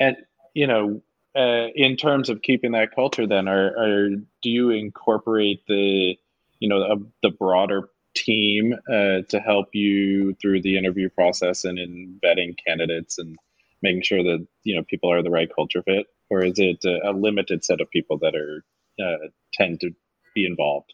And, 0.00 0.16
you 0.54 0.66
know, 0.66 1.02
uh, 1.36 1.68
in 1.74 1.96
terms 1.96 2.30
of 2.30 2.42
keeping 2.42 2.72
that 2.72 2.94
culture, 2.94 3.26
then, 3.26 3.46
are, 3.46 3.76
are 3.76 4.08
do 4.42 4.50
you 4.50 4.70
incorporate 4.70 5.62
the, 5.68 6.16
you 6.60 6.68
know, 6.68 6.82
uh, 6.82 6.96
the 7.22 7.30
broader 7.30 7.90
team 8.14 8.74
uh, 8.88 9.22
to 9.28 9.40
help 9.44 9.68
you 9.74 10.34
through 10.40 10.62
the 10.62 10.78
interview 10.78 11.10
process 11.10 11.64
and 11.64 11.78
in 11.78 12.18
vetting 12.24 12.54
candidates 12.66 13.18
and 13.18 13.36
making 13.84 14.02
sure 14.02 14.22
that 14.24 14.44
you 14.64 14.74
know 14.74 14.82
people 14.92 15.12
are 15.12 15.22
the 15.22 15.30
right 15.38 15.50
culture 15.54 15.82
fit, 15.82 16.06
or 16.30 16.44
is 16.44 16.58
it 16.58 16.80
a, 16.84 17.10
a 17.10 17.12
limited 17.12 17.64
set 17.64 17.80
of 17.80 17.88
people 17.90 18.18
that 18.18 18.34
are 18.34 18.64
uh, 19.04 19.28
tend 19.52 19.80
to 19.82 19.90
be 20.34 20.44
involved? 20.44 20.92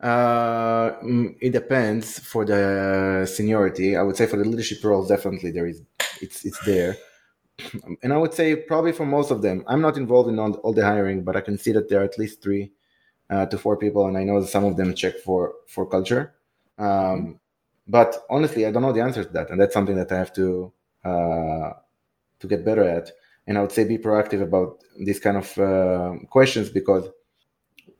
Uh, 0.00 0.92
mm, 1.02 1.36
it 1.40 1.50
depends 1.50 2.20
for 2.20 2.44
the 2.44 3.26
seniority. 3.26 3.96
I 3.96 4.02
would 4.02 4.16
say 4.16 4.26
for 4.26 4.38
the 4.38 4.44
leadership 4.44 4.82
roles, 4.82 5.08
definitely 5.08 5.50
there 5.50 5.66
is 5.66 5.82
it's 6.22 6.44
it's 6.46 6.64
there. 6.64 6.96
And 8.04 8.12
I 8.12 8.18
would 8.22 8.34
say 8.34 8.54
probably 8.54 8.92
for 8.92 9.04
most 9.04 9.32
of 9.32 9.42
them, 9.42 9.64
I'm 9.66 9.82
not 9.82 9.96
involved 9.96 10.28
in 10.28 10.38
all, 10.38 10.72
the 10.72 10.84
hiring, 10.84 11.24
but 11.24 11.34
I 11.34 11.40
can 11.40 11.58
see 11.58 11.72
that 11.72 11.88
there 11.88 12.00
are 12.00 12.04
at 12.04 12.16
least 12.16 12.40
three 12.40 12.70
uh, 13.30 13.46
to 13.46 13.58
four 13.58 13.76
people, 13.76 14.06
and 14.06 14.16
I 14.16 14.22
know 14.22 14.44
some 14.44 14.64
of 14.64 14.76
them 14.76 14.94
check 14.94 15.14
for 15.26 15.54
for 15.66 15.84
culture. 15.96 16.22
Um, 16.78 17.40
but 17.88 18.10
honestly, 18.30 18.64
I 18.66 18.70
don't 18.70 18.84
know 18.86 18.92
the 18.92 19.06
answer 19.08 19.24
to 19.24 19.32
that, 19.32 19.50
and 19.50 19.58
that's 19.60 19.74
something 19.74 19.96
that 19.96 20.12
I 20.12 20.18
have 20.18 20.32
to 20.34 20.72
uh, 21.04 21.70
to 22.40 22.46
get 22.46 22.64
better 22.64 22.82
at. 22.82 23.10
And 23.46 23.56
I 23.56 23.62
would 23.62 23.72
say 23.72 23.84
be 23.84 23.98
proactive 23.98 24.42
about 24.42 24.78
these 24.98 25.20
kind 25.20 25.36
of 25.36 25.58
uh, 25.58 26.14
questions 26.30 26.68
because 26.68 27.08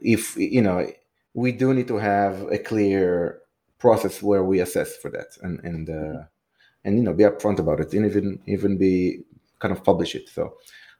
if 0.01 0.37
you 0.37 0.62
know 0.62 0.87
we 1.35 1.53
do 1.53 1.72
need 1.74 1.88
to 1.88 1.96
have 1.96 2.42
a 2.53 2.59
clear 2.59 3.40
process 3.79 4.22
where 4.22 4.44
we 4.44 4.61
assess 4.61 4.96
for 4.96 5.11
that 5.11 5.37
and 5.42 5.61
and 5.64 5.90
uh, 5.90 6.22
and 6.85 6.96
you 6.96 7.03
know 7.03 7.14
be 7.14 7.24
upfront 7.24 7.59
about 7.59 7.81
it 7.81 7.92
and 7.92 8.07
even 8.07 8.40
even 8.46 8.77
be 8.77 9.22
kind 9.59 9.72
of 9.72 9.83
publish 9.85 10.14
it. 10.14 10.29
So 10.29 10.57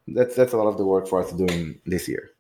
that's 0.09 0.35
that's 0.35 0.53
a 0.53 0.57
lot 0.57 0.69
of 0.69 0.79
the 0.79 0.87
work 0.87 1.07
for 1.07 1.23
us 1.23 1.33
doing 1.33 1.81
this 1.87 2.09
year. 2.09 2.31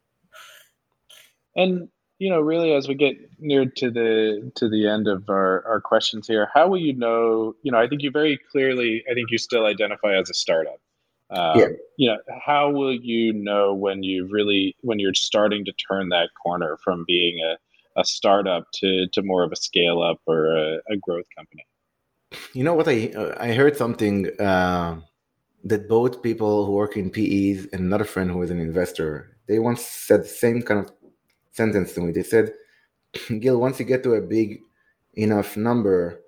And 1.57 1.89
you 2.19 2.31
know, 2.31 2.41
really, 2.41 2.73
as 2.73 2.89
we 2.89 2.95
get 2.95 3.17
near 3.39 3.65
to 3.65 3.91
the 3.91 4.51
to 4.57 4.69
the 4.69 4.89
end 4.89 5.07
of 5.07 5.29
our 5.29 5.65
our 5.67 5.81
questions 5.81 6.27
here, 6.27 6.49
how 6.53 6.69
will 6.69 6.79
you 6.79 6.95
know? 6.95 7.55
You 7.63 7.73
know, 7.73 7.79
I 7.79 7.89
think 7.89 8.03
you 8.03 8.11
very 8.11 8.39
clearly, 8.51 9.05
I 9.11 9.15
think 9.15 9.31
you 9.31 9.39
still 9.39 9.67
identify 9.67 10.17
as 10.17 10.29
a 10.29 10.35
startup. 10.35 10.81
Um, 11.31 11.59
yeah. 11.59 11.67
You 11.97 12.09
know, 12.09 12.19
how 12.41 12.71
will 12.71 12.95
you 12.95 13.33
know 13.33 13.75
when 13.75 14.03
you 14.03 14.29
really 14.31 14.77
when 14.81 14.99
you're 14.99 15.15
starting 15.15 15.65
to 15.65 15.73
turn 15.73 16.09
that 16.11 16.31
corner 16.43 16.79
from 16.83 17.05
being 17.07 17.41
a, 17.45 18.01
a 18.01 18.05
startup 18.05 18.67
to, 18.75 19.07
to 19.09 19.23
more 19.23 19.43
of 19.45 19.53
a 19.53 19.57
scale 19.57 20.01
up 20.01 20.21
or 20.27 20.57
a, 20.57 20.77
a 20.91 20.97
growth 21.01 21.27
company? 21.37 21.67
You 22.53 22.65
know 22.65 22.75
what 22.75 22.89
I 22.89 23.13
uh, 23.17 23.35
I 23.39 23.53
heard 23.53 23.77
something 23.77 24.29
uh, 24.41 25.01
that 25.65 25.89
both 25.89 26.23
people 26.23 26.67
who 26.67 26.73
work 26.73 26.97
in 26.97 27.11
PEs 27.11 27.69
and 27.73 27.81
another 27.81 28.05
friend 28.05 28.31
who 28.31 28.43
is 28.43 28.51
an 28.51 28.61
investor 28.61 29.39
they 29.49 29.59
once 29.59 29.83
said 29.85 30.23
the 30.23 30.29
same 30.29 30.63
kind 30.63 30.81
of 30.81 30.93
sentence 31.51 31.95
to 31.95 32.01
me. 32.01 32.13
They 32.13 32.23
said, 32.23 32.53
"Gil, 33.41 33.59
once 33.59 33.81
you 33.81 33.87
get 33.87 34.03
to 34.05 34.15
a 34.15 34.21
big 34.21 34.61
enough 35.15 35.57
number, 35.57 36.21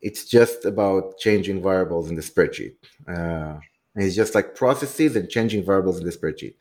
it's 0.00 0.26
just 0.26 0.64
about 0.64 1.18
changing 1.18 1.62
variables 1.62 2.08
in 2.10 2.14
the 2.14 2.22
spreadsheet." 2.22 2.74
Uh, 3.08 3.58
and 3.98 4.06
it's 4.06 4.14
just 4.14 4.34
like 4.34 4.54
processes 4.54 5.16
and 5.16 5.28
changing 5.28 5.64
variables 5.64 5.98
in 5.98 6.04
the 6.04 6.12
spreadsheet. 6.12 6.54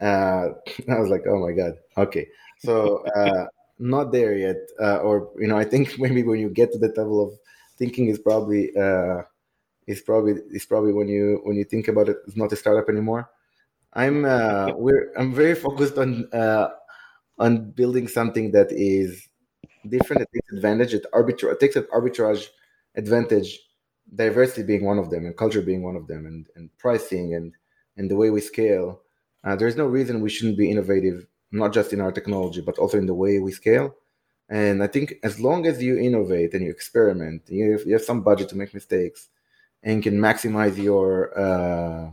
Uh, 0.00 0.52
I 0.92 1.00
was 1.00 1.08
like, 1.08 1.24
oh 1.26 1.40
my 1.40 1.52
god, 1.52 1.74
okay. 1.96 2.28
So 2.58 2.98
uh, 3.16 3.46
not 3.78 4.12
there 4.12 4.36
yet, 4.36 4.56
uh, 4.80 4.98
or 4.98 5.30
you 5.38 5.46
know, 5.46 5.56
I 5.56 5.64
think 5.64 5.98
maybe 5.98 6.22
when 6.22 6.38
you 6.38 6.50
get 6.50 6.72
to 6.72 6.78
that 6.80 6.98
level 6.98 7.22
of 7.26 7.38
thinking 7.78 8.08
is 8.08 8.18
probably 8.18 8.76
uh, 8.76 9.22
is 9.86 10.02
probably 10.02 10.34
is 10.50 10.66
probably 10.66 10.92
when 10.92 11.08
you 11.08 11.40
when 11.44 11.56
you 11.56 11.64
think 11.64 11.88
about 11.88 12.10
it, 12.10 12.18
it's 12.26 12.36
not 12.36 12.52
a 12.52 12.56
startup 12.56 12.88
anymore. 12.90 13.30
I'm 13.94 14.24
uh, 14.26 14.72
we're 14.76 15.12
I'm 15.16 15.34
very 15.34 15.54
focused 15.54 15.98
on 15.98 16.28
uh, 16.32 16.68
on 17.38 17.72
building 17.72 18.08
something 18.08 18.52
that 18.52 18.68
is 18.72 19.28
different. 19.88 20.22
It 20.22 20.28
takes 20.34 20.52
advantage. 20.52 20.94
It 20.94 21.06
arbitrage. 21.14 21.52
It 21.54 21.60
takes 21.60 21.76
an 21.76 21.86
arbitrage 21.94 22.48
advantage 22.96 23.60
diversity 24.14 24.62
being 24.62 24.84
one 24.84 24.98
of 24.98 25.10
them 25.10 25.24
and 25.26 25.36
culture 25.36 25.62
being 25.62 25.82
one 25.82 25.96
of 25.96 26.06
them 26.06 26.26
and, 26.26 26.46
and 26.54 26.70
pricing 26.78 27.34
and 27.34 27.52
and 27.96 28.10
the 28.10 28.16
way 28.16 28.30
we 28.30 28.40
scale 28.40 29.00
uh, 29.44 29.56
there's 29.56 29.76
no 29.76 29.86
reason 29.86 30.20
we 30.20 30.30
shouldn't 30.30 30.58
be 30.58 30.70
innovative 30.70 31.26
not 31.50 31.72
just 31.72 31.92
in 31.92 32.00
our 32.00 32.12
technology 32.12 32.60
but 32.60 32.78
also 32.78 32.98
in 32.98 33.06
the 33.06 33.14
way 33.14 33.38
we 33.38 33.52
scale. 33.52 33.94
And 34.48 34.82
i 34.82 34.86
think 34.86 35.14
as 35.24 35.40
long 35.40 35.66
as 35.66 35.82
you 35.82 35.98
innovate 35.98 36.54
and 36.54 36.62
you 36.64 36.70
experiment 36.70 37.42
you 37.48 37.72
have, 37.72 37.86
you 37.86 37.94
have 37.94 38.02
some 38.02 38.22
budget 38.22 38.48
to 38.50 38.56
make 38.56 38.72
mistakes 38.74 39.28
and 39.82 40.02
can 40.02 40.18
maximize 40.18 40.76
your 40.76 41.36
uh, 41.38 42.10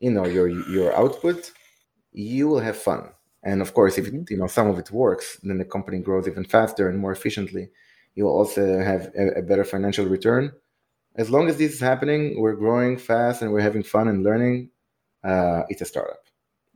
you 0.00 0.10
know 0.10 0.26
your 0.26 0.48
your 0.48 0.94
output 0.96 1.52
you 2.12 2.48
will 2.48 2.60
have 2.60 2.76
fun. 2.76 3.10
And 3.42 3.62
of 3.62 3.74
course 3.74 3.98
if 3.98 4.06
it, 4.08 4.30
you 4.30 4.36
know 4.36 4.48
some 4.48 4.68
of 4.68 4.78
it 4.78 4.90
works 4.90 5.38
then 5.42 5.58
the 5.58 5.64
company 5.64 5.98
grows 6.00 6.28
even 6.28 6.44
faster 6.44 6.88
and 6.88 6.98
more 6.98 7.12
efficiently. 7.12 7.70
You 8.14 8.24
will 8.24 8.36
also 8.36 8.80
have 8.80 9.12
a, 9.16 9.40
a 9.40 9.42
better 9.42 9.64
financial 9.64 10.06
return 10.06 10.52
as 11.16 11.30
long 11.30 11.48
as 11.48 11.56
this 11.56 11.72
is 11.72 11.80
happening, 11.80 12.40
we're 12.40 12.54
growing 12.54 12.98
fast 12.98 13.42
and 13.42 13.52
we're 13.52 13.60
having 13.60 13.82
fun 13.82 14.08
and 14.08 14.22
learning. 14.22 14.70
Uh, 15.24 15.62
it's 15.68 15.80
a 15.80 15.84
startup. 15.84 16.20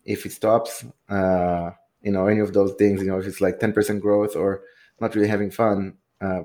If 0.05 0.24
it 0.24 0.33
stops, 0.33 0.85
uh, 1.09 1.70
you 2.03 2.11
know, 2.11 2.26
any 2.26 2.40
of 2.40 2.53
those 2.55 2.72
things, 2.74 3.03
you 3.03 3.09
know, 3.09 3.18
if 3.18 3.26
it's 3.26 3.40
like 3.40 3.61
10% 3.61 4.00
growth 4.00 4.35
or 4.35 4.62
not 4.98 5.14
really 5.14 5.29
having 5.29 5.50
fun, 5.50 5.98
uh, 6.20 6.40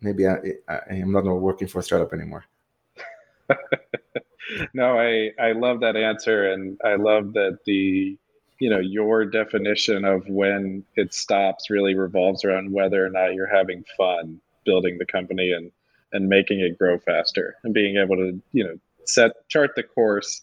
maybe 0.00 0.26
I, 0.26 0.38
am 0.88 1.12
not 1.12 1.24
working 1.24 1.66
for 1.66 1.80
a 1.80 1.82
startup 1.82 2.12
anymore. 2.12 2.44
no, 4.72 4.98
I, 4.98 5.30
I 5.40 5.52
love 5.52 5.80
that 5.80 5.96
answer. 5.96 6.52
And 6.52 6.80
I 6.84 6.94
love 6.94 7.32
that 7.32 7.58
the, 7.66 8.16
you 8.60 8.70
know, 8.70 8.78
your 8.78 9.24
definition 9.24 10.04
of 10.04 10.26
when 10.28 10.84
it 10.94 11.12
stops 11.12 11.68
really 11.68 11.96
revolves 11.96 12.44
around 12.44 12.72
whether 12.72 13.04
or 13.04 13.10
not 13.10 13.34
you're 13.34 13.52
having 13.52 13.84
fun 13.96 14.40
building 14.64 14.98
the 14.98 15.06
company 15.06 15.52
and 15.52 15.72
and 16.12 16.28
making 16.28 16.60
it 16.60 16.78
grow 16.78 16.98
faster 16.98 17.56
and 17.62 17.74
being 17.74 17.96
able 17.96 18.16
to 18.16 18.40
you 18.52 18.64
know 18.64 18.76
set 19.04 19.32
chart 19.48 19.72
the 19.76 19.82
course 19.82 20.42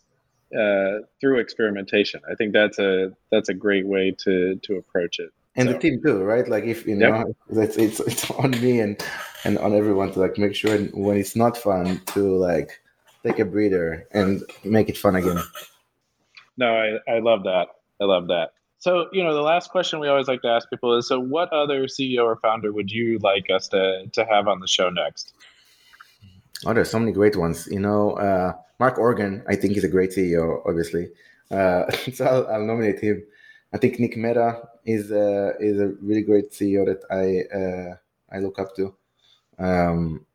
uh, 0.58 1.00
through 1.20 1.40
experimentation. 1.40 2.22
I 2.30 2.36
think 2.36 2.54
that's 2.54 2.80
a 2.80 3.12
that's 3.32 3.50
a 3.50 3.54
great 3.54 3.86
way 3.88 4.16
to 4.20 4.56
to 4.56 4.76
approach 4.76 5.20
it. 5.20 5.32
And 5.56 5.68
so. 5.68 5.74
the 5.74 5.80
team 5.80 6.02
too, 6.04 6.24
right? 6.24 6.48
Like 6.48 6.66
if 6.66 6.86
you 6.86 6.96
know, 6.96 7.34
yep. 7.50 7.68
it's, 7.70 7.78
it's 7.78 8.00
it's 8.00 8.32
on 8.32 8.52
me 8.52 8.80
and 8.80 9.02
and 9.44 9.58
on 9.58 9.74
everyone 9.74 10.12
to 10.14 10.20
like 10.20 10.38
make 10.38 10.56
sure 10.56 10.78
when 10.94 11.18
it's 11.18 11.36
not 11.36 11.58
fun 11.58 12.02
to 12.08 12.38
like 12.38 12.80
take 13.24 13.40
a 13.40 13.46
breather 13.46 14.08
and 14.12 14.44
make 14.64 14.90
it 14.90 14.98
fun 14.98 15.16
again. 15.16 15.42
No, 16.58 16.76
I 16.76 17.12
I 17.12 17.20
love 17.20 17.44
that. 17.44 17.68
I 18.00 18.06
love 18.06 18.28
that. 18.28 18.52
So, 18.80 19.08
you 19.12 19.24
know, 19.24 19.34
the 19.34 19.42
last 19.42 19.72
question 19.72 20.00
we 20.00 20.08
always 20.08 20.28
like 20.28 20.44
to 20.44 20.50
ask 20.50 20.70
people 20.70 20.96
is 20.96 21.08
so 21.08 21.20
what 21.20 21.52
other 21.52 21.86
CEO 21.86 22.24
or 22.24 22.36
founder 22.38 22.72
would 22.72 22.92
you 22.92 23.18
like 23.20 23.48
us 23.54 23.68
to 23.70 24.06
to 24.14 24.26
have 24.26 24.48
on 24.48 24.60
the 24.60 24.68
show 24.68 24.90
next? 24.90 25.34
Oh, 26.66 26.74
there's 26.74 26.90
so 26.90 27.00
many 27.00 27.12
great 27.12 27.36
ones. 27.36 27.68
You 27.68 27.80
know, 27.80 28.12
uh, 28.14 28.54
Mark 28.80 28.98
Organ, 28.98 29.44
I 29.48 29.56
think 29.56 29.74
he's 29.74 29.84
a 29.84 29.90
great 29.90 30.12
CEO, 30.12 30.62
obviously. 30.66 31.10
Uh, 31.52 31.90
so 32.14 32.26
I'll, 32.26 32.48
I'll, 32.48 32.66
nominate 32.66 33.00
him. 33.00 33.24
I 33.74 33.78
think 33.78 34.00
Nick 34.00 34.18
Mehta 34.18 34.62
is 34.86 35.12
a, 35.12 35.54
is 35.60 35.80
a 35.80 35.90
really 36.02 36.22
great 36.22 36.52
CEO 36.52 36.86
that 36.86 37.04
I 37.12 37.56
uh, 37.56 37.96
I 38.36 38.40
look 38.40 38.60
up 38.60 38.76
to. 38.76 38.96
Um, 39.60 40.26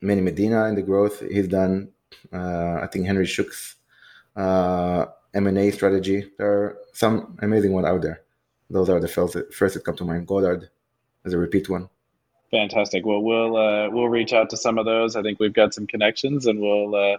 Manny 0.00 0.20
Medina 0.20 0.66
in 0.66 0.74
the 0.74 0.82
growth 0.82 1.20
he's 1.20 1.48
done. 1.48 1.90
Uh, 2.32 2.80
I 2.82 2.88
think 2.90 3.06
Henry 3.06 3.26
Schuck's 3.26 3.76
uh, 4.36 5.06
M&A 5.34 5.70
strategy. 5.70 6.30
There 6.38 6.50
are 6.50 6.78
some 6.92 7.38
amazing 7.40 7.72
ones 7.72 7.86
out 7.86 8.02
there. 8.02 8.22
Those 8.68 8.88
are 8.88 9.00
the 9.00 9.08
first 9.08 9.74
that 9.74 9.84
come 9.84 9.96
to 9.96 10.04
mind. 10.04 10.26
Goddard 10.26 10.68
is 11.24 11.32
a 11.32 11.38
repeat 11.38 11.68
one. 11.68 11.88
Fantastic. 12.52 13.06
Well, 13.06 13.22
we'll 13.22 13.56
uh, 13.56 13.88
we'll 13.90 14.10
reach 14.10 14.34
out 14.34 14.50
to 14.50 14.58
some 14.58 14.78
of 14.78 14.84
those. 14.84 15.16
I 15.16 15.22
think 15.22 15.40
we've 15.40 15.54
got 15.54 15.72
some 15.72 15.86
connections, 15.86 16.46
and 16.46 16.60
we'll 16.60 16.94
uh, 16.94 17.16